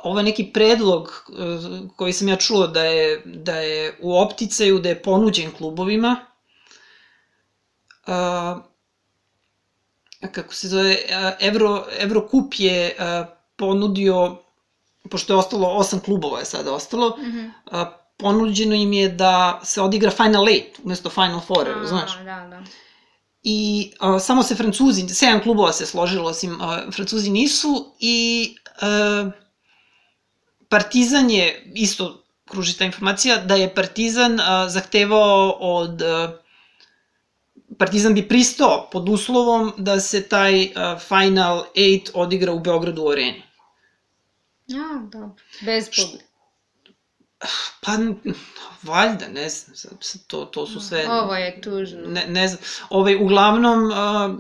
ovaj 0.03 0.25
neki 0.25 0.51
predlog 0.53 1.09
eh, 1.09 1.89
koji 1.97 2.13
sam 2.13 2.29
ja 2.29 2.37
čuo 2.37 2.67
da 2.67 2.85
je, 2.85 3.23
da 3.25 3.55
je 3.55 3.99
u 4.03 4.19
opticaju, 4.19 4.79
da 4.79 4.89
je 4.89 5.03
ponuđen 5.03 5.53
klubovima, 5.53 6.17
a, 8.07 8.61
kako 10.33 10.55
se 10.55 10.69
zove, 10.69 10.97
Evro, 11.41 11.85
Evrokup 11.99 12.55
je 12.59 12.97
a, 12.99 13.25
ponudio, 13.57 14.37
pošto 15.11 15.33
je 15.33 15.37
ostalo, 15.37 15.69
osam 15.69 16.01
klubova 16.01 16.39
je 16.39 16.45
sada 16.45 16.73
ostalo, 16.73 17.17
mm 17.19 17.23
-hmm. 17.23 17.51
a, 17.71 18.04
ponuđeno 18.17 18.75
im 18.75 18.93
je 18.93 19.09
da 19.09 19.61
se 19.65 19.83
odigra 19.83 20.11
Final 20.11 20.49
Eight 20.49 20.79
umesto 20.85 21.11
Final 21.11 21.41
Four, 21.41 21.69
A, 21.69 21.87
znaš? 21.87 22.19
Da, 22.19 22.25
da. 22.25 22.63
I 23.43 23.93
uh, 24.01 24.23
samo 24.23 24.43
se 24.43 24.55
Francuzi, 24.55 25.09
sedam 25.09 25.43
klubova 25.43 25.73
se 25.73 25.87
složilo, 25.87 26.31
osim 26.31 26.61
uh, 26.61 26.95
Francuzi 26.95 27.31
nisu 27.31 27.95
i 28.01 28.49
uh, 28.83 29.33
Partizan 30.69 31.31
je, 31.31 31.73
isto 31.75 32.25
kruži 32.51 32.79
ta 32.79 32.85
informacija, 32.85 33.37
da 33.37 33.55
je 33.55 33.75
Partizan 33.75 34.35
uh, 34.35 34.41
zahtevao 34.69 35.57
od 35.61 36.03
uh, 36.03 36.31
Partizan 37.79 38.15
bi 38.15 38.29
pristao 38.29 38.89
pod 38.93 39.09
uslovom 39.09 39.73
da 39.79 40.01
se 40.01 40.29
taj 40.29 40.63
uh, 40.65 40.71
Final 41.09 41.65
8 41.75 42.11
odigra 42.15 42.53
u 42.53 42.61
Beogradu 42.61 43.03
u 43.03 43.09
areni. 43.09 43.43
Ja, 44.67 45.09
dobro. 45.13 45.37
Bez 45.61 45.91
publike. 45.97 46.25
Pa, 47.81 47.93
valjda, 48.83 49.29
ne 49.29 49.49
znam, 49.49 49.77
sad, 49.77 50.27
to, 50.27 50.45
to 50.45 50.67
su 50.67 50.81
sve... 50.81 51.07
Ovo 51.11 51.35
je 51.35 51.61
tužno. 51.61 52.01
Ne, 52.07 52.27
ne 52.29 52.49
znam, 52.49 52.61
ovaj, 52.91 53.17
uglavnom, 53.17 53.85
uh, 53.85 54.35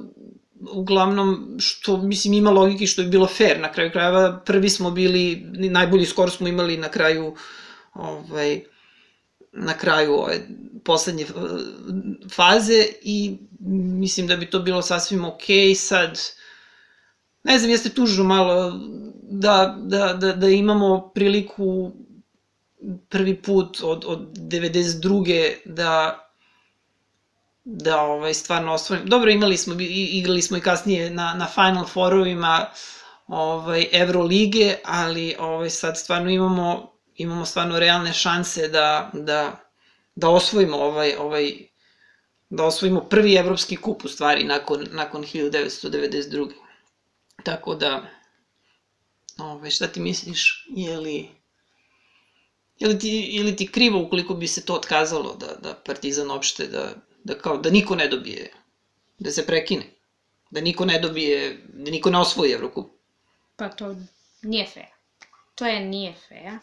uglavnom, 0.72 1.56
što, 1.60 1.96
mislim, 1.96 2.34
ima 2.34 2.50
logike 2.50 2.86
što 2.86 3.02
je 3.02 3.08
bilo 3.08 3.26
fair, 3.26 3.60
na 3.60 3.72
kraju 3.72 3.90
krajeva, 3.92 4.42
prvi 4.46 4.70
smo 4.70 4.90
bili, 4.90 5.46
najbolji 5.52 6.06
skor 6.06 6.30
smo 6.30 6.48
imali 6.48 6.76
na 6.76 6.88
kraju, 6.88 7.36
ovaj, 7.94 8.60
na 9.52 9.74
kraju 9.78 10.14
ove 10.14 10.40
poslednje 10.84 11.26
faze 12.30 12.86
i 13.02 13.38
mislim 13.98 14.26
da 14.26 14.36
bi 14.36 14.50
to 14.50 14.58
bilo 14.58 14.82
sasvim 14.82 15.24
okej 15.24 15.56
okay. 15.56 15.74
sad 15.74 16.20
ne 17.44 17.58
znam, 17.58 17.70
jeste 17.70 17.88
tužno 17.88 18.24
malo 18.24 18.80
da, 19.22 19.76
da, 19.80 20.12
da, 20.12 20.32
da 20.32 20.48
imamo 20.48 21.10
priliku 21.14 21.92
prvi 23.08 23.42
put 23.42 23.80
od, 23.82 24.04
od 24.06 24.18
92. 24.38 25.54
da 25.64 26.20
da 27.64 28.00
ovaj, 28.00 28.34
stvarno 28.34 28.72
osvojimo. 28.72 29.06
Dobro, 29.08 29.30
imali 29.30 29.56
smo, 29.56 29.74
igrali 29.78 30.42
smo 30.42 30.56
i 30.56 30.60
kasnije 30.60 31.10
na, 31.10 31.34
na 31.34 31.46
Final 31.46 31.86
Forovima 31.86 32.70
ovaj, 33.26 33.86
Evrolige, 33.92 34.76
ali 34.84 35.36
ovaj, 35.38 35.70
sad 35.70 35.98
stvarno 35.98 36.30
imamo, 36.30 36.92
imamo 37.14 37.44
stvarno 37.44 37.78
realne 37.78 38.12
šanse 38.12 38.68
da, 38.68 39.10
da, 39.12 39.60
da 40.14 40.28
osvojimo 40.28 40.76
ovaj, 40.76 41.14
ovaj, 41.18 41.52
da 42.50 42.64
osvojimo 42.64 43.00
prvi 43.00 43.34
evropski 43.34 43.76
kup 43.76 44.04
u 44.04 44.08
stvari 44.08 44.44
nakon, 44.44 44.86
nakon 44.90 45.22
1992. 45.22 46.50
Tako 47.42 47.74
da, 47.74 48.02
ovaj, 49.38 49.70
šta 49.70 49.86
ti 49.86 50.00
misliš, 50.00 50.66
je 50.76 50.96
li 50.96 51.43
Ili 52.84 52.98
ti, 52.98 53.20
ili 53.20 53.56
ti 53.56 53.66
krivo 53.72 54.02
ukoliko 54.02 54.34
bi 54.34 54.48
se 54.48 54.64
to 54.64 54.74
otkazalo, 54.74 55.34
da, 55.34 55.46
da 55.62 55.74
Partizan 55.74 56.30
opšte, 56.30 56.66
da, 56.66 56.94
da, 57.24 57.38
kao, 57.38 57.56
da 57.58 57.70
niko 57.70 57.96
ne 57.96 58.08
dobije, 58.08 58.52
da 59.18 59.30
se 59.30 59.46
prekine, 59.46 59.84
da 60.50 60.60
niko 60.60 60.84
ne 60.84 60.98
dobije, 60.98 61.64
da 61.72 61.90
niko 61.90 62.10
ne 62.10 62.18
osvoji 62.18 62.52
Evrokup. 62.52 62.90
Pa 63.56 63.68
to 63.68 63.96
nije 64.42 64.66
fair. 64.66 64.86
To 65.54 65.66
je 65.66 65.80
nije 65.80 66.14
fair. 66.28 66.58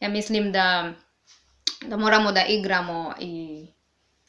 Ja 0.00 0.08
mislim 0.08 0.52
da, 0.52 0.94
da 1.86 1.96
moramo 1.96 2.32
da 2.32 2.44
igramo 2.46 3.14
i 3.20 3.66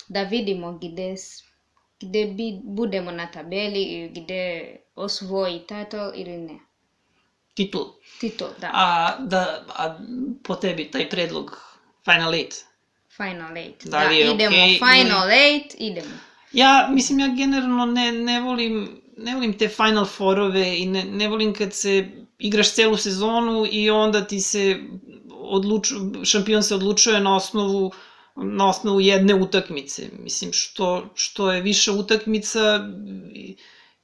da 0.08 0.24
vidimo 0.24 0.78
gde, 0.78 1.16
gde 2.02 2.26
bi, 2.26 2.60
budemo 2.64 3.12
na 3.12 3.32
tabeli 3.32 3.84
i 3.84 4.10
gde 4.10 4.76
osvoji 4.96 5.60
title 5.60 6.12
ili 6.16 6.38
ne 6.38 6.69
titul. 7.60 7.92
Titul, 8.20 8.48
da. 8.62 8.70
A, 8.74 9.18
da, 9.20 9.44
a 9.76 9.98
po 10.44 10.56
tebi 10.56 10.88
taj 10.92 11.10
predlog 11.10 11.52
Final 12.06 12.34
Eight? 12.34 12.64
Final 13.18 13.58
Eight, 13.58 13.86
da, 13.86 14.00
da 14.00 14.12
idemo 14.14 14.56
okay, 14.56 14.78
Final 14.80 15.28
ili... 15.28 15.40
Eight, 15.40 15.76
idemo. 15.80 16.16
Ja, 16.52 16.90
mislim, 16.92 17.20
ja 17.20 17.28
generalno 17.28 17.86
ne, 17.86 18.12
ne 18.12 18.40
volim 18.42 19.02
ne 19.18 19.36
volim 19.36 19.54
te 19.58 19.68
Final 19.68 20.06
Fourove 20.06 20.80
i 20.80 20.86
ne, 20.86 21.04
ne 21.04 21.28
volim 21.28 21.54
kad 21.54 21.74
se 21.74 22.08
igraš 22.40 22.74
celu 22.74 22.98
sezonu 22.98 23.66
i 23.72 23.90
onda 23.90 24.28
ti 24.28 24.40
se 24.42 24.80
odluču, 25.30 25.96
šampion 26.24 26.64
se 26.64 26.76
odlučuje 26.76 27.20
na 27.20 27.36
osnovu 27.36 27.92
na 28.36 28.70
osnovu 28.70 29.02
jedne 29.02 29.34
utakmice. 29.36 30.10
Mislim, 30.20 30.54
što, 30.54 31.10
što 31.16 31.52
je 31.52 31.62
više 31.62 31.92
utakmica, 31.92 32.60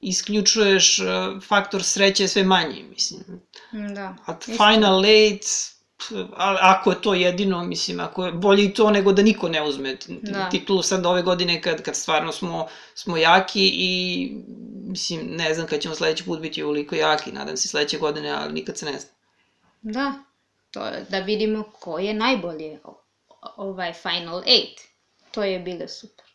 isključuješ 0.08 0.98
uh, 0.98 1.06
faktor 1.42 1.82
sreće 1.82 2.28
sve 2.28 2.42
manji, 2.44 2.84
mislim. 2.90 3.20
Da. 3.94 4.16
A 4.26 4.36
final 4.40 5.04
eight, 5.04 5.44
ako 6.60 6.90
je 6.90 7.02
to 7.02 7.14
jedino, 7.14 7.64
mislim, 7.64 8.00
ako 8.00 8.26
je 8.26 8.32
bolje 8.32 8.64
i 8.64 8.74
to 8.74 8.90
nego 8.90 9.12
da 9.12 9.22
niko 9.22 9.48
ne 9.48 9.62
uzme 9.62 9.96
da. 10.08 10.48
titulu 10.48 10.82
sad 10.82 11.06
ove 11.06 11.22
godine 11.22 11.62
kad, 11.62 11.82
kad 11.82 11.96
stvarno 11.96 12.32
smo, 12.32 12.66
smo 12.94 13.16
jaki 13.16 13.70
i 13.74 14.32
mislim, 14.88 15.20
ne 15.26 15.54
znam 15.54 15.66
kad 15.66 15.80
ćemo 15.80 15.94
sledeći 15.94 16.24
put 16.24 16.40
biti 16.40 16.64
uliko 16.64 16.94
jaki, 16.94 17.32
nadam 17.32 17.56
se 17.56 17.68
sledeće 17.68 17.98
godine, 17.98 18.30
ali 18.30 18.52
nikad 18.52 18.78
se 18.78 18.86
ne 18.86 18.98
zna. 18.98 19.10
Da, 19.82 20.14
to 20.70 20.90
da 21.08 21.18
vidimo 21.18 21.62
ko 21.80 21.98
je 21.98 22.14
najbolje 22.14 22.78
ovaj 23.56 23.92
Final 23.92 24.42
Eight. 24.46 24.80
To 25.30 25.44
je 25.44 25.58
bilo 25.58 25.88
super. 25.88 26.25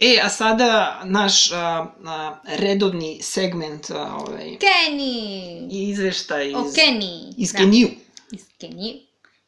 E, 0.00 0.20
a 0.22 0.28
sada 0.28 1.00
naš 1.04 1.52
a, 1.52 1.86
a, 2.04 2.40
redovni 2.44 3.22
segment 3.22 3.90
a, 3.90 4.16
ovaj, 4.16 4.44
Kenny! 4.44 5.68
izveštaj 5.70 6.48
iz, 6.48 6.54
o 6.54 6.62
Kenny. 6.62 7.34
iz 7.36 7.52
da. 7.52 7.58
Keniju. 7.58 7.88
Iz 8.32 8.44
Kenije. 8.58 8.94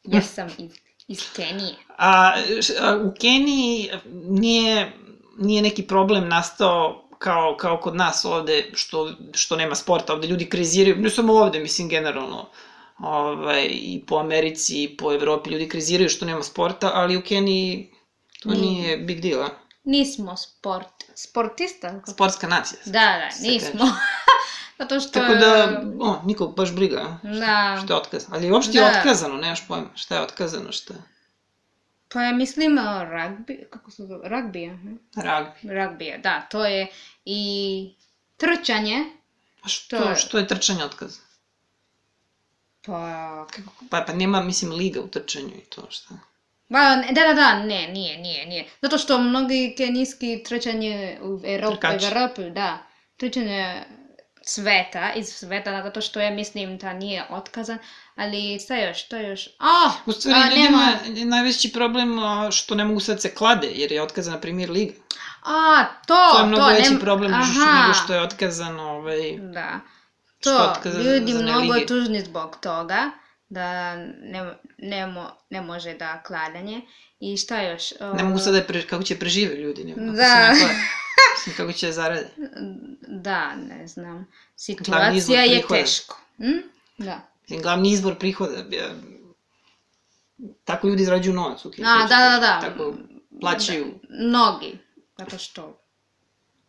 Ja 0.03 0.21
sam 0.21 0.47
iz, 0.57 0.71
iz 1.07 1.19
Kenije. 1.35 1.75
A, 1.97 2.33
a, 2.81 2.97
u 3.05 3.13
Keniji 3.19 3.89
nije, 4.13 4.93
nije 5.37 5.61
neki 5.61 5.83
problem 5.83 6.27
nastao 6.29 7.09
kao, 7.19 7.55
kao 7.59 7.77
kod 7.77 7.95
nas 7.95 8.25
ovde, 8.25 8.69
što, 8.73 9.11
što 9.33 9.55
nema 9.55 9.75
sporta, 9.75 10.13
ovde 10.13 10.27
ljudi 10.27 10.49
kriziraju, 10.49 10.95
ne 10.95 11.09
samo 11.09 11.33
ovde, 11.33 11.59
mislim, 11.59 11.89
generalno, 11.89 12.49
ovaj, 12.99 13.67
i 13.71 14.03
po 14.07 14.15
Americi, 14.15 14.83
i 14.83 14.97
po 14.97 15.13
Evropi, 15.13 15.49
ljudi 15.49 15.69
kriziraju 15.69 16.09
što 16.09 16.25
nema 16.25 16.43
sporta, 16.43 16.91
ali 16.93 17.17
u 17.17 17.21
Keniji 17.21 17.91
to 18.43 18.49
nije, 18.49 18.61
nije 18.61 18.97
big 18.97 19.21
deal, 19.21 19.41
a? 19.41 19.49
Nismo 19.83 20.37
sport, 20.37 21.03
sportista. 21.15 22.01
Sportska 22.07 22.47
nacija. 22.47 22.79
Da, 22.85 22.91
da, 22.91 23.29
nismo. 23.41 23.85
Zato 24.79 24.99
što... 24.99 25.11
Tako 25.11 25.35
da, 25.35 25.81
o, 25.99 26.21
nikog 26.25 26.55
baš 26.55 26.71
briga. 26.71 27.19
Da. 27.23 27.81
Što 27.83 27.93
je 27.93 27.97
otkazano. 27.97 28.35
Ali 28.35 28.51
uopšte 28.51 28.71
da. 28.71 28.79
je 28.79 28.97
otkazano, 28.97 29.35
nemaš 29.35 29.67
pojma. 29.67 29.89
Šta 29.95 30.15
je 30.15 30.21
otkazano, 30.21 30.71
šta 30.71 30.93
je? 30.93 30.99
Pa 32.13 32.21
ja 32.21 32.33
mislim 32.33 32.79
rugby, 32.79 33.69
kako 33.69 33.91
se 33.91 34.05
zove, 34.05 34.29
rugby, 34.29 34.97
Rugby. 35.15 35.51
Rugby, 35.63 36.21
da, 36.21 36.41
to 36.41 36.65
je 36.65 36.87
i 37.25 37.93
trčanje. 38.37 39.05
A 39.61 39.67
što, 39.67 39.97
to 39.97 40.09
je... 40.09 40.15
što 40.15 40.37
je 40.37 40.47
trčanje 40.47 40.83
otkaz? 40.83 41.17
Pa... 42.85 43.47
Kako, 43.51 43.71
pa, 43.89 44.03
pa 44.07 44.13
nema, 44.13 44.41
mislim, 44.41 44.71
liga 44.71 45.01
u 45.01 45.07
trčanju 45.07 45.55
i 45.57 45.65
to, 45.69 45.87
šta? 45.89 46.15
Ba, 46.69 46.95
da, 47.11 47.21
da, 47.27 47.33
da, 47.33 47.59
ne, 47.59 47.87
nije, 47.87 48.17
nije, 48.17 48.45
nije. 48.45 48.65
Zato 48.81 48.97
što 48.97 49.19
mnogi 49.19 49.73
kenijski 49.77 50.43
trčanje 50.45 51.19
u 51.21 51.41
Evropi, 51.45 51.87
u 51.87 52.05
Evropi, 52.05 52.49
da, 52.49 52.77
trčanje 53.17 53.83
sveta, 54.45 55.13
iz 55.15 55.27
sveta, 55.27 55.83
zato 55.83 56.01
što 56.01 56.19
ja 56.19 56.31
mislim 56.31 56.77
da 56.77 56.93
nije 56.93 57.25
otkazan, 57.29 57.77
ali 58.15 58.59
šta 58.63 58.77
još, 58.77 59.07
to 59.07 59.17
još, 59.17 59.47
a, 59.59 59.91
U 60.05 60.11
stvari, 60.11 60.39
a, 60.39 60.55
ljudima 60.55 60.97
nema... 61.07 61.35
najveći 61.35 61.71
problem 61.71 62.19
što 62.51 62.75
ne 62.75 62.85
mogu 62.85 62.99
sad 62.99 63.21
se 63.21 63.35
klade, 63.35 63.67
jer 63.73 63.91
je 63.91 64.01
otkazana 64.01 64.41
premier 64.41 64.71
liga. 64.71 64.93
A, 65.43 65.85
to, 66.07 66.15
to 66.33 66.39
je 66.39 66.45
mnogo 66.45 66.63
to, 66.63 66.69
veći 66.69 66.89
nem... 66.89 66.99
problem 66.99 67.33
Aha. 67.33 67.81
nego 67.81 67.93
što 67.93 68.13
je 68.13 68.21
otkazan 68.21 68.79
ovaj... 68.79 69.37
Da. 69.53 69.79
To, 70.43 70.73
ljudi 70.85 71.33
mnogo 71.33 71.79
tužni 71.87 72.21
zbog 72.21 72.57
toga 72.61 73.11
da 73.53 73.95
ne, 73.95 74.53
ne, 74.77 75.07
mo, 75.07 75.31
ne 75.49 75.61
može 75.61 75.93
da 75.93 76.23
kladanje. 76.27 76.81
I 77.19 77.37
šta 77.37 77.61
još? 77.61 77.93
O... 77.99 78.13
Ne 78.13 78.23
mogu 78.23 78.39
sad 78.39 78.53
da 78.53 78.63
pre, 78.63 78.87
kako 78.87 79.03
će 79.03 79.19
prežive 79.19 79.55
ljudi, 79.55 79.83
ne 79.83 79.95
da. 79.95 80.53
Mislim, 81.33 81.57
kako 81.57 81.73
će 81.73 81.91
zarade. 81.91 82.29
Da, 83.07 83.55
ne 83.55 83.87
znam. 83.87 84.27
Situacija 84.55 85.41
je 85.41 85.63
teško. 85.69 86.19
Hm? 86.37 86.59
Da. 86.97 87.19
Mislim, 87.41 87.61
glavni 87.61 87.91
izbor 87.91 88.15
prihoda. 88.19 88.63
Tako 90.63 90.87
ljudi 90.87 91.05
zarađuju 91.05 91.33
novac 91.33 91.65
u 91.65 91.71
Kini. 91.71 91.87
A, 91.87 92.07
da, 92.07 92.29
da, 92.29 92.39
da. 92.39 92.69
Tako 92.69 92.93
plaćaju. 93.41 93.85
Da. 93.85 94.27
Mnogi. 94.27 94.77
Zato 95.17 95.37
što 95.37 95.83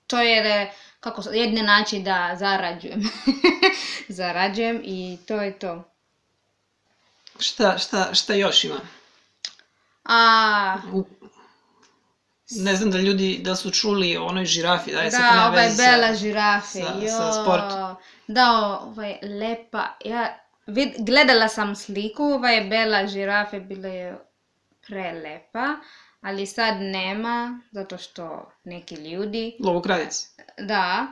to 0.07 0.21
je 0.21 0.43
da, 0.43 0.73
kako, 1.01 1.23
jedne 1.33 1.63
način 1.63 2.05
da 2.05 2.37
zarađujem. 2.39 3.03
zarađujem 4.09 4.81
i 4.85 5.19
to 5.27 5.43
je 5.43 5.59
to. 5.59 5.94
Šta, 7.39 7.79
šta, 7.79 8.15
šta 8.15 8.35
još 8.35 8.65
ima? 8.65 8.81
A... 10.05 10.77
U... 10.93 11.05
Ne 12.51 12.77
znam 12.77 12.91
da 12.91 12.99
ljudi, 12.99 13.41
da 13.43 13.57
su 13.57 13.71
čuli 13.71 14.17
o 14.17 14.25
onoj 14.27 14.45
žirafi, 14.45 14.93
da 14.93 15.01
je 15.01 15.11
da, 15.11 15.17
sad 15.17 15.53
ovaj 15.53 15.69
bela 15.77 16.15
žirafe, 16.15 16.69
sa, 16.69 16.79
jo. 17.03 17.09
sa 17.09 17.33
sport. 17.33 17.99
Da, 18.27 18.79
ovaj, 18.83 19.19
lepa, 19.23 19.85
ja 20.05 20.39
vid, 20.67 20.89
gledala 20.99 21.49
sam 21.49 21.77
sliku, 21.77 22.23
ovaj 22.23 22.61
bela 22.61 23.07
žirafe 23.07 23.61
bila 23.61 23.89
je 23.89 24.19
prelepa, 24.87 25.75
ali 26.21 26.47
sad 26.47 26.75
nema, 26.81 27.61
zato 27.73 27.99
što 27.99 28.53
neki 28.65 28.95
ljudi... 28.95 29.57
Lovokradici. 29.61 30.29
Da, 30.59 31.07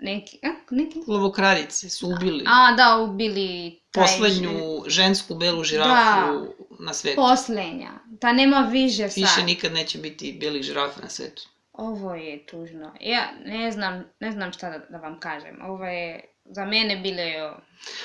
neki, 0.00 0.38
a, 0.42 0.48
neki? 0.70 0.98
Lovokradici 1.06 1.90
su 1.90 2.08
ubili. 2.08 2.44
A, 2.46 2.74
da, 2.76 2.96
ubili 2.96 3.81
taj 3.92 4.02
poslednju 4.02 4.82
žensku 4.86 5.34
belu 5.34 5.64
žirafu 5.64 5.90
da, 5.90 6.84
na 6.84 6.92
svetu. 6.92 7.16
Poslednja. 7.16 7.90
Ta 8.20 8.32
nema 8.32 8.68
više 8.72 9.08
sad. 9.08 9.22
Više 9.22 9.42
nikad 9.46 9.72
neće 9.72 9.98
biti 9.98 10.38
belih 10.40 10.62
žirafa 10.62 11.02
na 11.02 11.08
svetu. 11.08 11.48
Ovo 11.72 12.14
je 12.14 12.46
tužno. 12.46 12.94
Ja 13.00 13.28
ne 13.44 13.72
znam, 13.72 14.04
ne 14.20 14.32
znam 14.32 14.52
šta 14.52 14.70
da, 14.70 14.78
da 14.78 14.98
vam 14.98 15.20
kažem. 15.20 15.58
Ovo 15.62 15.84
je 15.84 16.31
za 16.52 16.64
mene 16.64 16.96
bile 16.96 17.26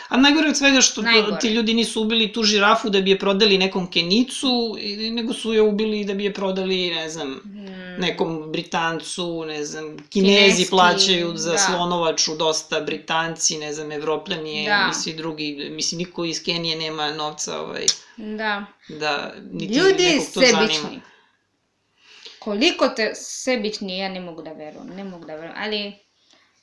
A 0.09 0.17
najgore 0.17 0.49
od 0.49 0.57
svega 0.57 0.81
što 0.81 0.95
to, 0.95 1.01
Najgore. 1.01 1.39
ti 1.39 1.49
ljudi 1.49 1.73
nisu 1.73 2.01
ubili 2.01 2.33
tu 2.33 2.43
žirafu 2.43 2.89
da 2.89 3.01
bi 3.01 3.11
je 3.11 3.19
prodali 3.19 3.57
nekom 3.57 3.91
Kenicu, 3.91 4.75
nego 5.11 5.33
su 5.33 5.53
je 5.53 5.61
ubili 5.61 6.05
da 6.05 6.13
bi 6.13 6.23
je 6.23 6.33
prodali, 6.33 6.89
ne 6.89 7.09
znam, 7.09 7.29
mm, 7.29 7.99
nekom 7.99 8.51
Britancu, 8.51 9.45
ne 9.45 9.65
znam, 9.65 9.97
Kinezi 10.09 10.39
Kineski, 10.55 10.69
plaćaju 10.69 11.37
za 11.37 11.51
da. 11.51 11.57
slonovaču 11.57 12.35
dosta, 12.35 12.81
Britanci, 12.81 13.57
ne 13.57 13.73
znam, 13.73 13.91
Evropljani 13.91 14.65
Da. 14.65 14.87
i 14.91 14.95
svi 14.95 15.13
drugi, 15.13 15.69
mislim, 15.71 15.97
niko 15.99 16.25
iz 16.25 16.43
Kenije 16.43 16.75
nema 16.77 17.11
novca 17.13 17.61
ovaj, 17.61 17.85
da. 18.17 18.65
da 18.89 19.33
niti 19.51 19.73
Ljudi 19.73 20.03
nekog 20.05 20.33
to 20.33 20.39
zanima. 20.41 20.59
sebični. 20.67 21.01
Koliko 22.39 22.89
te 22.89 23.11
sebični, 23.15 23.97
ja 23.97 24.09
ne 24.09 24.19
mogu 24.19 24.41
da 24.41 24.51
verujem, 24.53 24.87
ne 24.87 25.03
mogu 25.03 25.25
da 25.25 25.35
verujem, 25.35 25.53
ali 25.57 25.93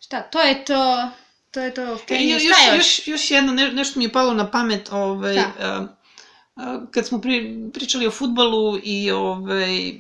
šta, 0.01 0.23
to 0.23 0.41
je 0.41 0.65
to, 0.65 1.09
to 1.55 1.61
je 1.61 1.75
to, 1.75 1.83
E, 1.83 1.99
Keniji, 2.07 2.31
još, 2.31 2.43
još? 2.43 2.77
još, 2.77 3.09
još 3.09 3.31
jedno, 3.31 3.53
ne, 3.53 3.73
nešto 3.73 3.99
mi 3.99 4.05
je 4.05 4.13
palo 4.13 4.35
na 4.35 4.51
pamet, 4.51 4.89
ovaj, 4.93 5.33
Šta? 5.33 5.53
a, 5.61 5.87
a, 6.57 6.87
kad 6.91 7.07
smo 7.07 7.21
pri, 7.21 7.69
pričali 7.73 8.07
o 8.07 8.11
futbalu 8.11 8.79
i 8.83 9.11
ovaj, 9.11 9.89
e, 9.89 9.95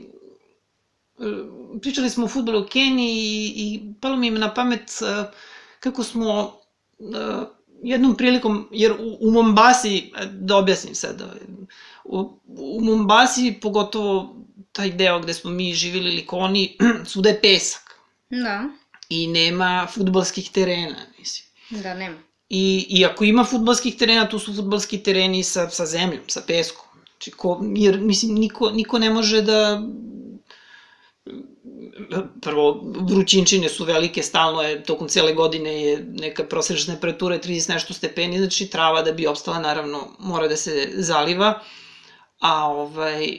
pričali 1.82 2.10
smo 2.10 2.24
o 2.24 2.28
futbalu 2.28 2.60
u 2.60 2.66
Keniji 2.66 3.16
i, 3.16 3.52
i 3.56 3.80
palo 4.00 4.16
mi 4.16 4.26
je 4.26 4.30
na 4.30 4.54
pamet 4.54 5.02
a, 5.02 5.30
kako 5.80 6.02
smo 6.02 6.56
a, 7.14 7.44
jednom 7.82 8.16
prilikom, 8.16 8.68
jer 8.72 8.92
u, 8.92 9.16
u 9.20 9.30
Mombasi, 9.30 10.12
e, 10.16 10.26
da 10.26 10.56
objasnim 10.56 10.94
sad, 10.94 11.22
ovaj, 11.22 11.38
u, 12.04 12.38
u 12.46 12.80
Mombasi, 12.80 13.58
pogotovo 13.62 14.36
taj 14.72 14.90
deo 14.90 15.20
gde 15.20 15.34
smo 15.34 15.50
mi 15.50 15.74
živjeli 15.74 16.10
Likoni, 16.10 16.76
svuda 17.10 17.28
je 17.28 17.40
pesak 17.40 17.94
Da, 18.30 18.64
i 19.08 19.26
nema 19.26 19.86
futbalskih 19.94 20.50
terena, 20.50 21.06
mislim. 21.18 21.82
da, 21.82 21.94
nema. 21.94 22.18
I, 22.48 22.86
I 22.88 23.04
ako 23.04 23.24
ima 23.24 23.44
futbalskih 23.44 23.96
terena, 23.96 24.28
tu 24.28 24.38
su 24.38 24.54
futbalski 24.54 25.02
tereni 25.02 25.42
sa, 25.42 25.70
sa 25.70 25.86
zemljom, 25.86 26.22
sa 26.28 26.42
peskom. 26.46 26.86
Znači, 27.10 27.30
ko, 27.30 27.60
jer, 27.76 28.00
mislim, 28.00 28.34
niko, 28.34 28.70
niko 28.70 28.98
ne 28.98 29.10
može 29.10 29.42
da... 29.42 29.82
Prvo, 32.42 32.92
vrućinčine 33.08 33.68
su 33.68 33.84
velike, 33.84 34.22
stalno 34.22 34.62
je, 34.62 34.82
tokom 34.84 35.08
cele 35.08 35.32
godine 35.32 35.82
je 35.82 36.06
neka 36.12 36.44
prosečna 36.44 36.94
temperatura 36.94 37.34
je 37.34 37.40
30 37.40 37.70
nešto 37.70 37.94
stepeni, 37.94 38.38
znači 38.38 38.66
trava 38.66 39.02
da 39.02 39.12
bi 39.12 39.26
opstala, 39.26 39.58
naravno, 39.58 40.16
mora 40.18 40.48
da 40.48 40.56
se 40.56 40.90
zaliva, 40.94 41.60
a 42.40 42.66
ovaj, 42.68 43.38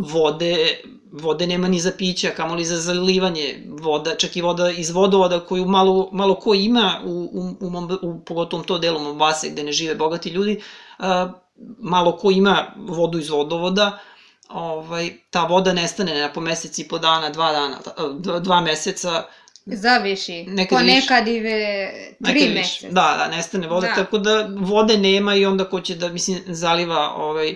vode, 0.00 0.80
vode 1.12 1.46
nema 1.46 1.68
ni 1.68 1.80
za 1.80 1.92
piće, 1.98 2.30
kamoli 2.30 2.64
za 2.64 2.76
zalivanje 2.76 3.62
voda, 3.66 4.14
čak 4.14 4.36
i 4.36 4.42
voda 4.42 4.70
iz 4.70 4.90
vodovoda 4.90 5.40
koju 5.40 5.64
malo, 5.64 6.08
malo 6.12 6.34
ko 6.34 6.54
ima, 6.54 7.00
u, 7.04 7.10
u, 7.10 7.66
u, 7.66 7.88
u 8.02 8.20
pogotovo 8.24 8.62
to 8.62 8.78
delu 8.78 9.00
Mombase 9.00 9.50
gde 9.50 9.62
ne 9.62 9.72
žive 9.72 9.94
bogati 9.94 10.30
ljudi, 10.30 10.60
a, 10.98 11.32
malo 11.78 12.16
ko 12.16 12.30
ima 12.30 12.66
vodu 12.76 13.18
iz 13.18 13.30
vodovoda, 13.30 13.98
ovaj, 14.48 15.10
ta 15.30 15.44
voda 15.44 15.72
nestane 15.72 16.20
na 16.20 16.32
po 16.32 16.40
mesec 16.40 16.78
i 16.78 16.88
po 16.88 16.98
dana, 16.98 17.30
dva 17.30 17.52
dana, 17.52 17.78
dva, 18.18 18.38
dva 18.38 18.60
meseca, 18.60 19.24
Zaviši, 19.66 20.44
Nekad 20.48 20.78
ponekad 20.78 21.28
i 21.28 21.40
ve 21.40 21.88
tri 22.24 22.34
nekad 22.34 22.54
meseca. 22.54 22.86
Da, 22.86 23.14
da, 23.18 23.36
nestane 23.36 23.68
voda, 23.68 23.86
Da. 23.86 23.94
tako 23.94 24.18
da 24.18 24.48
vode 24.60 24.96
nema 24.96 25.34
i 25.34 25.46
onda 25.46 25.64
ko 25.64 25.80
će 25.80 25.94
da, 25.94 26.08
mislim, 26.08 26.38
zaliva 26.46 27.14
ovaj, 27.16 27.50
a, 27.50 27.54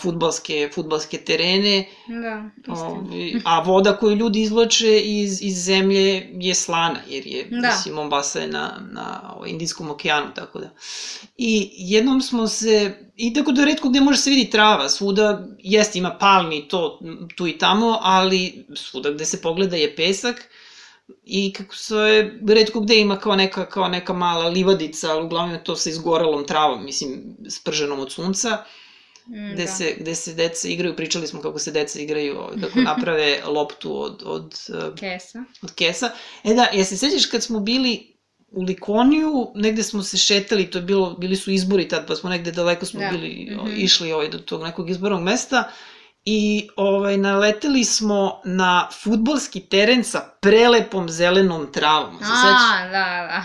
futbalske, 0.00 0.70
futbalske 0.74 1.18
terene, 1.18 1.86
Da, 2.06 2.50
istina. 2.58 2.88
Ovaj, 2.88 3.32
a 3.44 3.60
voda 3.60 3.96
koju 3.96 4.16
ljudi 4.16 4.42
izvlače 4.42 5.00
iz, 5.00 5.42
iz 5.42 5.64
zemlje 5.64 6.28
je 6.32 6.54
slana, 6.54 7.00
jer 7.08 7.26
je, 7.26 7.44
Da. 7.50 7.56
mislim, 7.68 7.94
Mombasa 7.94 8.40
je 8.40 8.46
na, 8.46 8.80
na 8.92 9.34
ovaj, 9.36 9.50
Indijskom 9.50 9.90
okeanu, 9.90 10.26
tako 10.34 10.58
da. 10.58 10.70
I 11.36 11.70
jednom 11.72 12.20
smo 12.20 12.46
se, 12.46 12.94
i 13.16 13.34
tako 13.34 13.52
da 13.52 13.64
redko 13.64 13.88
gde 13.88 14.00
može 14.00 14.18
se 14.18 14.30
vidi 14.30 14.50
trava, 14.50 14.88
svuda, 14.88 15.46
jeste, 15.58 15.98
ima 15.98 16.16
palmi 16.20 16.68
to, 16.68 17.00
tu 17.36 17.46
i 17.46 17.58
tamo, 17.58 17.98
ali 18.02 18.66
svuda 18.76 19.10
gde 19.10 19.24
se 19.24 19.42
pogleda 19.42 19.76
je 19.76 19.96
pesak, 19.96 20.48
i 21.24 21.52
kako 21.52 21.76
se 21.76 22.30
redko 22.48 22.80
gde 22.80 23.00
ima 23.00 23.18
kao 23.18 23.36
neka, 23.36 23.66
kao 23.68 23.88
neka 23.88 24.12
mala 24.12 24.48
livadica, 24.48 25.10
ali 25.10 25.24
uglavnom 25.24 25.54
je 25.54 25.64
to 25.64 25.76
sa 25.76 25.90
izgorelom 25.90 26.46
travom, 26.46 26.84
mislim, 26.84 27.36
sprženom 27.48 28.00
od 28.00 28.12
sunca, 28.12 28.64
Mm, 29.26 29.52
gde, 29.52 29.64
da. 29.64 29.70
se, 29.70 29.96
gde 30.00 30.14
se 30.14 30.34
deca 30.34 30.68
igraju, 30.68 30.96
pričali 30.96 31.26
smo 31.26 31.40
kako 31.40 31.58
se 31.58 31.72
deca 31.72 32.00
igraju, 32.00 32.36
kako 32.60 32.80
naprave 32.90 33.40
loptu 33.46 34.02
od, 34.02 34.22
od, 34.26 34.54
eh, 34.68 34.96
Kesa. 35.00 35.44
od 35.62 35.74
kesa. 35.74 36.10
E 36.44 36.54
da, 36.54 36.68
ja 36.72 36.84
se 36.84 36.96
sećaš 36.96 37.26
kad 37.26 37.42
smo 37.42 37.60
bili 37.60 38.14
u 38.50 38.62
Likoniju, 38.62 39.52
negde 39.54 39.82
smo 39.82 40.02
se 40.02 40.18
šetali, 40.18 40.70
to 40.70 40.78
je 40.78 40.82
bilo, 40.82 41.14
bili 41.14 41.36
su 41.36 41.50
izbori 41.50 41.88
tad, 41.88 42.06
pa 42.06 42.16
smo 42.16 42.30
negde 42.30 42.52
daleko 42.52 42.86
smo 42.86 43.00
Da, 43.00 43.08
bili, 43.10 43.50
mhm. 43.50 43.72
išli 43.76 44.12
ovaj, 44.12 44.28
do 44.28 44.38
tog 44.38 44.62
nekog 44.62 44.90
izbornog 44.90 45.22
mesta 45.22 45.70
i 46.24 46.68
ovaj, 46.76 47.16
naleteli 47.16 47.84
smo 47.84 48.40
na 48.44 48.88
futbolski 49.02 49.60
teren 49.60 50.04
sa 50.04 50.20
prelepom 50.40 51.08
zelenom 51.08 51.72
travom. 51.72 52.18
A, 52.22 52.84
da, 52.84 52.90
da. 52.90 53.42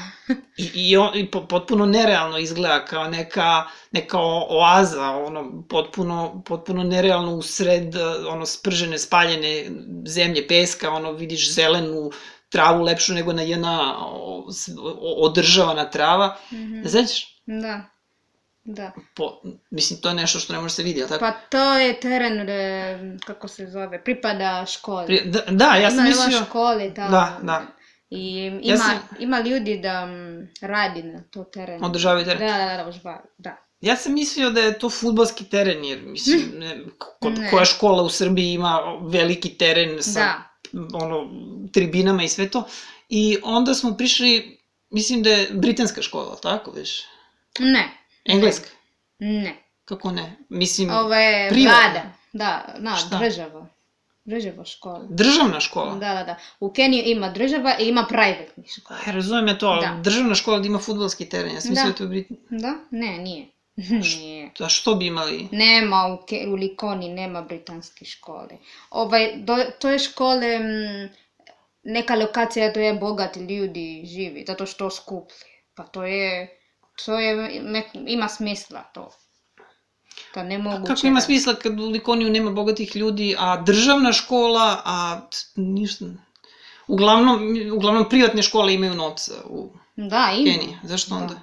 I, 0.58 0.72
i, 0.74 0.98
on, 0.98 1.18
i 1.18 1.32
po- 1.32 1.48
potpuno 1.48 1.86
nerealno 1.86 2.38
izgleda 2.38 2.86
kao 2.86 3.08
neka, 3.08 3.64
neka 3.92 4.18
oaza, 4.50 5.10
ono, 5.10 5.66
potpuno, 5.70 6.44
potpuno 6.46 6.84
nerealno 6.84 7.36
usred 7.36 7.96
ono, 8.28 8.46
spržene, 8.46 8.98
spaljene 8.98 9.72
zemlje, 10.08 10.48
peska, 10.48 10.92
ono, 10.92 11.12
vidiš 11.12 11.54
zelenu 11.54 12.12
travu 12.50 12.84
lepšu 12.84 13.14
nego 13.14 13.34
na 13.34 13.42
jedna 13.42 13.96
održavana 15.18 15.90
trava. 15.90 16.38
Mhm. 16.52 16.82
Ne 16.82 16.90
sećaš? 16.90 17.42
Da. 17.46 17.99
Da. 18.64 18.92
Po, 19.16 19.42
mislim, 19.72 20.02
to 20.02 20.10
je 20.10 20.16
nešto 20.16 20.40
što 20.40 20.54
ne 20.54 20.60
može 20.60 20.74
se 20.74 20.84
vidi, 20.84 21.02
ali 21.02 21.10
tako? 21.10 21.20
Pa 21.20 21.32
to 21.32 21.74
je 21.74 22.00
teren, 22.00 22.50
e, 22.50 23.18
kako 23.26 23.48
se 23.48 23.68
zove, 23.68 24.04
pripada 24.04 24.66
školi. 24.66 25.06
Pri- 25.08 25.24
Da, 25.26 25.40
da, 25.48 25.66
ja 25.74 25.90
sam 25.90 26.00
ima, 26.00 26.08
mislio... 26.08 26.38
Ima 26.38 26.46
škole 26.46 26.94
tamo. 26.94 27.10
Da, 27.10 27.40
da. 27.44 27.62
I 28.10 28.20
ima, 28.44 28.60
Ja 28.64 28.78
sam- 28.78 29.00
ima 29.20 29.40
ljudi 29.40 29.78
da 29.78 30.08
radi 30.62 31.04
na 31.04 31.24
to 31.24 31.44
terenu. 31.44 31.86
Održavaju 31.86 32.26
teren. 32.26 32.40
Da, 32.42 32.58
da, 32.68 32.84
da, 32.84 32.90
užba, 32.90 33.22
da. 33.38 33.58
Ja 33.82 33.96
sam 33.96 34.14
mislio 34.14 34.50
da 34.50 34.62
je 34.62 34.80
to 34.80 34.90
futbalski 34.90 35.46
teren, 35.46 35.86
jer 35.86 36.02
mislim, 36.02 36.42
ne, 36.60 36.78
ko, 36.98 37.30
Ne. 37.30 37.50
koja 37.50 37.66
škola 37.66 38.04
u 38.04 38.10
Srbiji 38.10 38.54
ima 38.54 38.80
veliki 39.04 39.50
teren 39.50 40.04
sa 40.04 40.20
Da. 40.20 40.36
ono, 40.96 41.30
tribinama 41.74 42.24
i 42.24 42.30
sve 42.30 42.50
to. 42.50 42.64
I 43.10 43.38
onda 43.44 43.74
smo 43.74 43.94
prišli, 43.94 44.60
mislim 44.90 45.24
da 45.24 45.30
je 45.30 45.48
britanska 45.52 46.02
škola, 46.02 46.36
tako 46.36 46.72
već? 46.72 47.04
Ne. 47.60 47.99
Engleska? 48.26 48.68
Ne. 49.20 49.56
Kako 49.86 50.12
ne? 50.12 50.36
Mislim, 50.50 50.90
Ovo 50.90 51.14
je 51.14 51.50
privatna. 51.50 51.80
vlada. 51.82 52.12
Da, 52.34 52.76
na, 52.78 52.96
Šta? 52.96 53.18
država. 53.20 53.68
Država 54.26 54.66
škola. 54.66 55.06
državna 55.10 55.60
škola. 55.60 55.96
Da, 55.96 56.14
da, 56.14 56.24
da. 56.24 56.36
U 56.60 56.72
Keniji 56.72 57.04
ima 57.04 57.30
država 57.30 57.76
i 57.80 57.88
ima 57.88 58.06
privatni 58.10 58.64
škola. 58.70 59.00
Ja 59.08 59.12
razumem 59.12 59.48
ja 59.48 59.58
to, 59.58 59.68
ali 59.68 59.86
Da. 59.88 60.02
državna 60.02 60.36
škola 60.36 60.60
da 60.60 60.68
ima 60.68 60.80
futbalski 60.80 61.30
teren, 61.30 61.54
ja 61.54 61.62
sam 61.62 61.74
Da. 61.74 61.84
da 61.84 61.94
to 61.94 62.04
je 62.04 62.08
Brit... 62.08 62.28
Da? 62.50 62.74
Ne, 62.92 63.18
nije. 63.18 63.46
Nije. 64.18 64.52
A 64.60 64.70
što 64.70 64.96
bi 64.96 65.06
imali? 65.08 65.48
Nema 65.52 66.08
u, 66.08 66.26
Ke- 66.26 66.46
u 66.48 66.56
Likoni, 66.56 67.10
nema 67.10 67.42
britanske 67.42 68.06
škole. 68.06 68.58
Ovaj, 68.92 69.32
do, 69.36 69.58
to 69.80 69.90
je 69.90 70.00
škole, 70.00 70.60
mm, 70.60 71.10
neka 71.84 72.16
lokacija 72.16 72.74
to 72.74 72.80
je 72.80 72.94
bogati 72.94 73.40
ljudi 73.40 74.04
živi, 74.06 74.44
zato 74.48 74.66
što 74.66 74.90
skuplje. 74.90 75.38
Pa 75.76 75.84
to 75.84 76.04
je, 76.04 76.59
to 77.06 77.20
je, 77.20 77.62
nek- 77.62 78.04
ima 78.08 78.28
smisla 78.28 78.84
to. 78.84 79.12
To 80.34 80.44
ne 80.44 80.58
mogu 80.58 80.86
Kako 80.88 81.08
ima 81.08 81.22
smisla 81.22 81.56
kad 81.56 81.80
u 81.80 81.90
Likoniju 81.90 82.30
nema 82.30 82.52
bogatih 82.52 82.96
ljudi, 82.96 83.36
a 83.40 83.62
državna 83.62 84.14
škola, 84.14 84.82
a 84.86 85.22
ništa... 85.56 86.06
Uglavnom, 86.88 87.42
uglavnom 87.74 88.10
privatne 88.10 88.42
škole 88.44 88.74
imaju 88.74 88.94
novca 88.94 89.34
u 89.46 89.72
Da, 89.96 90.34
ima. 90.38 90.52
Keniji. 90.52 90.78
Zašto 90.84 91.16
onda? 91.16 91.34
Da. 91.34 91.40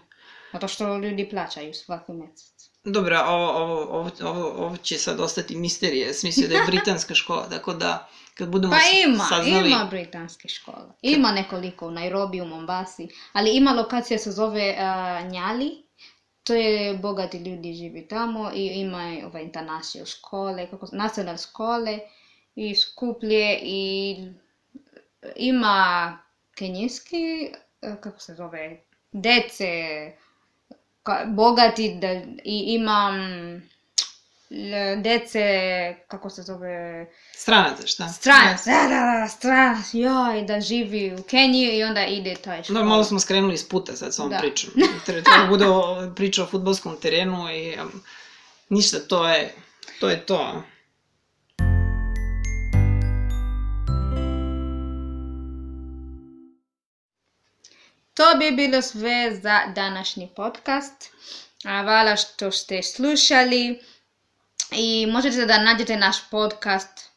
Zato 0.52 0.68
što 0.68 0.98
ljudi 0.98 1.28
plaćaju 1.30 1.74
svaki 1.74 2.12
mesec. 2.12 2.70
Dobro, 2.84 3.20
ovo, 3.26 3.50
ovo, 3.50 3.82
ovo, 3.82 4.10
ovo, 4.22 4.48
ovo 4.66 4.76
će 4.76 4.98
sad 4.98 5.20
ostati 5.20 5.56
misterije. 5.56 6.14
Smislio 6.14 6.48
da 6.48 6.54
je 6.54 6.64
britanska 6.66 7.14
škola, 7.14 7.48
tako 7.48 7.74
da 7.74 8.08
kad 8.38 8.48
budemo 8.48 8.72
Pa 8.72 9.08
ima, 9.08 9.24
saznali... 9.24 9.70
ima 9.70 9.86
britanske 9.90 10.48
škole. 10.48 10.86
Ima 11.02 11.32
nekoliko 11.32 11.86
u 11.86 11.90
Nairobi, 11.90 12.40
u 12.40 12.46
Mombasi, 12.46 13.08
ali 13.32 13.56
ima 13.56 13.72
lokacija 13.72 14.18
se 14.18 14.30
zove 14.30 14.76
uh, 14.78 15.30
Njali. 15.32 15.82
To 16.42 16.54
je 16.54 16.94
bogati 16.94 17.38
ljudi 17.38 17.74
živi 17.74 18.08
tamo 18.08 18.50
i 18.54 18.66
ima 18.66 19.16
ovaj 19.26 19.42
international 19.42 20.06
škole, 20.06 20.70
kako 20.70 20.86
nacionalne 20.92 21.38
škole 21.38 21.98
i 22.54 22.74
skuplje 22.74 23.58
i 23.62 24.16
ima 25.36 26.18
kenijski, 26.54 27.50
eh, 27.82 27.96
kako 28.00 28.20
se 28.20 28.34
zove, 28.34 28.80
dece, 29.12 29.72
ka, 31.02 31.24
bogati 31.28 31.98
da, 32.00 32.12
i 32.44 32.64
ima, 32.66 33.10
l- 33.14 33.60
dece, 34.96 35.40
kako 36.08 36.30
se 36.30 36.42
zove, 36.42 37.06
Stranaca, 37.34 37.86
šta? 37.86 38.08
stranac, 38.08 38.64
da, 38.64 38.72
da, 38.72 39.20
da, 39.20 39.28
stranac, 39.28 39.86
joj, 39.92 40.42
da 40.42 40.60
živi 40.60 41.14
u 41.14 41.22
Keniji 41.22 41.78
i 41.78 41.84
onda 41.84 42.04
ide 42.04 42.34
taj 42.34 42.62
školu. 42.62 42.78
Da, 42.78 42.84
malo 42.84 43.04
smo 43.04 43.20
skrenuli 43.20 43.56
s 43.58 43.68
puta 43.68 43.96
sad 43.96 44.14
s 44.14 44.18
ovom 44.18 44.30
Da. 44.30 44.38
pričom. 44.38 44.70
Treba 45.06 45.20
da 45.38 45.46
bude 45.48 45.64
priča 46.14 46.42
o 46.42 46.46
futbolskom 46.46 46.96
terenu 46.96 47.50
i 47.50 47.76
um, 47.80 48.02
ništa, 48.68 48.98
to 48.98 49.28
je 49.28 49.54
to. 50.00 50.08
Je 50.08 50.26
to. 50.26 50.62
To 58.14 58.38
bi 58.38 58.50
bilo 58.52 58.82
sve 58.82 59.38
za 59.42 59.60
današnji 59.74 60.28
podcast. 60.36 61.10
Hvala 61.62 62.16
što 62.16 62.50
ste 62.50 62.82
slušali 62.82 63.80
i 64.72 65.06
možete 65.06 65.46
da 65.46 65.62
nađete 65.62 65.96
naš 65.96 66.30
podcast 66.30 67.10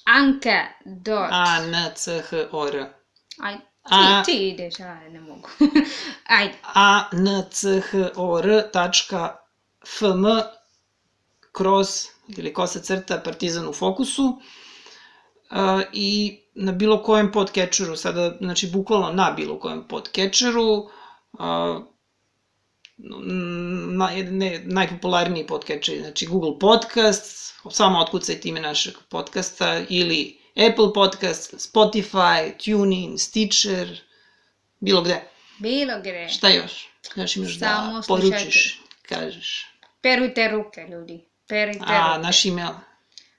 anke 0.04 0.66
dot, 0.84 1.28
A, 1.30 1.58
N, 1.62 1.74
C, 1.94 2.22
H, 2.30 2.48
O, 2.52 2.66
R. 2.68 2.86
aj, 3.38 3.54
ti, 3.56 3.62
A- 3.90 4.22
ti 4.24 4.48
ideš, 4.48 4.80
aj, 4.80 5.10
ne 5.10 5.20
mogu, 5.20 5.48
ajde, 6.38 6.54
A, 6.74 7.08
N, 7.12 7.42
C, 7.50 7.80
H, 7.90 8.10
O, 8.16 8.38
R, 8.42 8.70
tačka, 8.72 9.36
F, 9.86 10.02
M, 10.02 10.24
kroz, 11.52 11.88
ili 12.28 12.54
kosa 12.54 12.80
crta, 12.80 13.20
partizan 13.24 13.68
u 13.68 13.72
fokusu. 13.72 14.40
Uh, 15.50 15.82
I 15.92 16.40
na 16.54 16.72
bilo 16.72 17.02
kojem 17.02 17.32
podcatcheru, 17.32 17.96
sada, 17.96 18.36
znači, 18.40 18.70
bukvalno 18.70 19.12
na 19.12 19.30
bilo 19.30 19.58
kojem 19.58 19.88
podcatcheru, 19.88 20.72
uh, 20.72 21.82
na, 22.98 24.10
ne, 24.30 24.60
najpopularniji 24.64 25.46
podcatcher, 25.46 25.98
znači 26.00 26.26
Google 26.26 26.58
Podcast, 26.58 27.54
samo 27.70 27.98
otkucajte 27.98 28.48
ime 28.48 28.60
našeg 28.60 28.94
podcasta, 29.08 29.80
ili 29.88 30.38
Apple 30.70 30.92
Podcast, 30.94 31.54
Spotify, 31.54 32.52
TuneIn, 32.64 33.18
Stitcher, 33.18 34.00
bilo 34.80 35.02
gde. 35.02 35.20
bilo 35.58 36.00
gde, 36.00 36.28
Šta 36.28 36.48
još? 36.48 36.88
Još 37.16 37.36
imaš 37.36 37.52
da 37.52 37.66
Samo 37.66 38.02
poručiš, 38.08 38.80
kažeš. 39.02 39.66
perujte 40.00 40.48
ruke, 40.48 40.80
ljudi, 40.80 41.24
perujte 41.48 41.84
A, 41.86 42.08
ruke. 42.08 42.22
naš 42.22 42.44
email. 42.44 42.72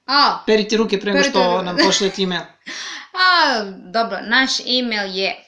A, 0.06 0.43
Perite 0.46 0.78
ruke 0.78 1.00
pre 1.00 1.12
nego 1.12 1.24
Perite 1.24 1.39
što 1.39 1.52
ruke. 1.54 1.65
nam 1.65 1.78
pošljete 1.78 2.22
email. 2.22 2.41
a, 3.28 3.63
dobro, 3.93 4.17
naš 4.22 4.52
email 4.60 5.15
je 5.17 5.46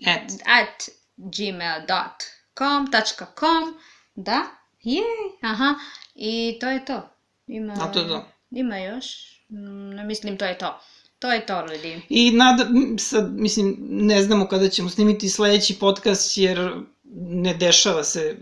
Et. 0.00 0.32
at 0.44 0.88
gmail.com 1.16 2.86
.com 3.34 3.74
da, 4.16 4.42
je, 4.80 5.02
aha, 5.42 5.74
i 6.14 6.58
to 6.60 6.68
je 6.68 6.84
to. 6.84 7.08
Ima, 7.46 7.72
A 7.74 7.92
to 7.92 7.98
je 7.98 8.08
to. 8.08 8.24
Ima 8.50 8.78
još, 8.78 9.06
Mm, 9.48 9.90
ne 9.90 10.04
mislim 10.04 10.38
to 10.38 10.44
je 10.44 10.58
to. 10.58 10.80
To 11.18 11.32
je 11.32 11.46
to, 11.46 11.60
ljudi. 11.62 12.02
I 12.08 12.30
nada, 12.30 12.62
m, 12.64 12.98
sad, 12.98 13.32
mislim, 13.32 13.76
ne 13.80 14.22
znamo 14.22 14.48
kada 14.48 14.68
ćemo 14.68 14.88
snimiti 14.88 15.28
sledeći 15.28 15.74
podcast, 15.74 16.38
jer 16.38 16.72
ne 17.14 17.54
dešava 17.54 18.04
se, 18.04 18.36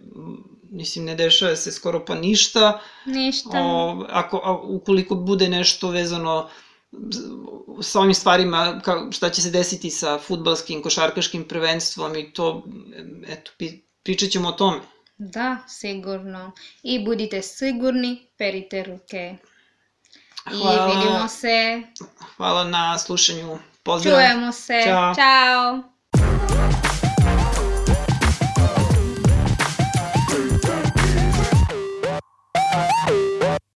mislim, 0.65 1.05
ne 1.05 1.15
dešava 1.15 1.57
se 1.57 1.73
skoro 1.73 2.05
pa 2.05 2.15
ništa. 2.15 2.81
Ništa. 3.07 3.51
O, 3.55 4.05
ako, 4.09 4.37
a, 4.37 4.53
ukoliko 4.59 5.15
bude 5.15 5.49
nešto 5.49 5.89
vezano 5.89 6.49
s- 6.49 6.72
sa 7.83 8.01
ovim 8.01 8.15
stvarima, 8.15 8.81
ka, 8.85 9.07
šta 9.11 9.31
će 9.31 9.43
se 9.43 9.51
desiti 9.51 9.91
sa 9.91 10.19
futbalskim, 10.19 10.83
košarkaškim 10.83 11.45
prvenstvom 11.49 12.17
i 12.17 12.33
to, 12.33 12.65
eto, 13.29 13.51
pričat 14.03 14.31
ćemo 14.31 14.49
o 14.49 14.53
tome. 14.53 14.81
Da, 15.19 15.57
sigurno. 15.69 16.53
I 16.83 17.05
budite 17.05 17.43
sigurni, 17.43 18.27
perite 18.39 18.83
ruke. 18.83 19.37
I 20.53 20.57
Hvala. 20.57 20.87
vidimo 20.87 21.29
se, 21.29 21.83
Hvala 22.37 22.65
na 22.65 22.99
slušanju. 22.99 23.59
Pozdrav. 23.83 24.15
čujemo 24.15 24.53
se. 24.53 24.83
Ćao. 24.85 25.15
Ćao. 25.15 25.92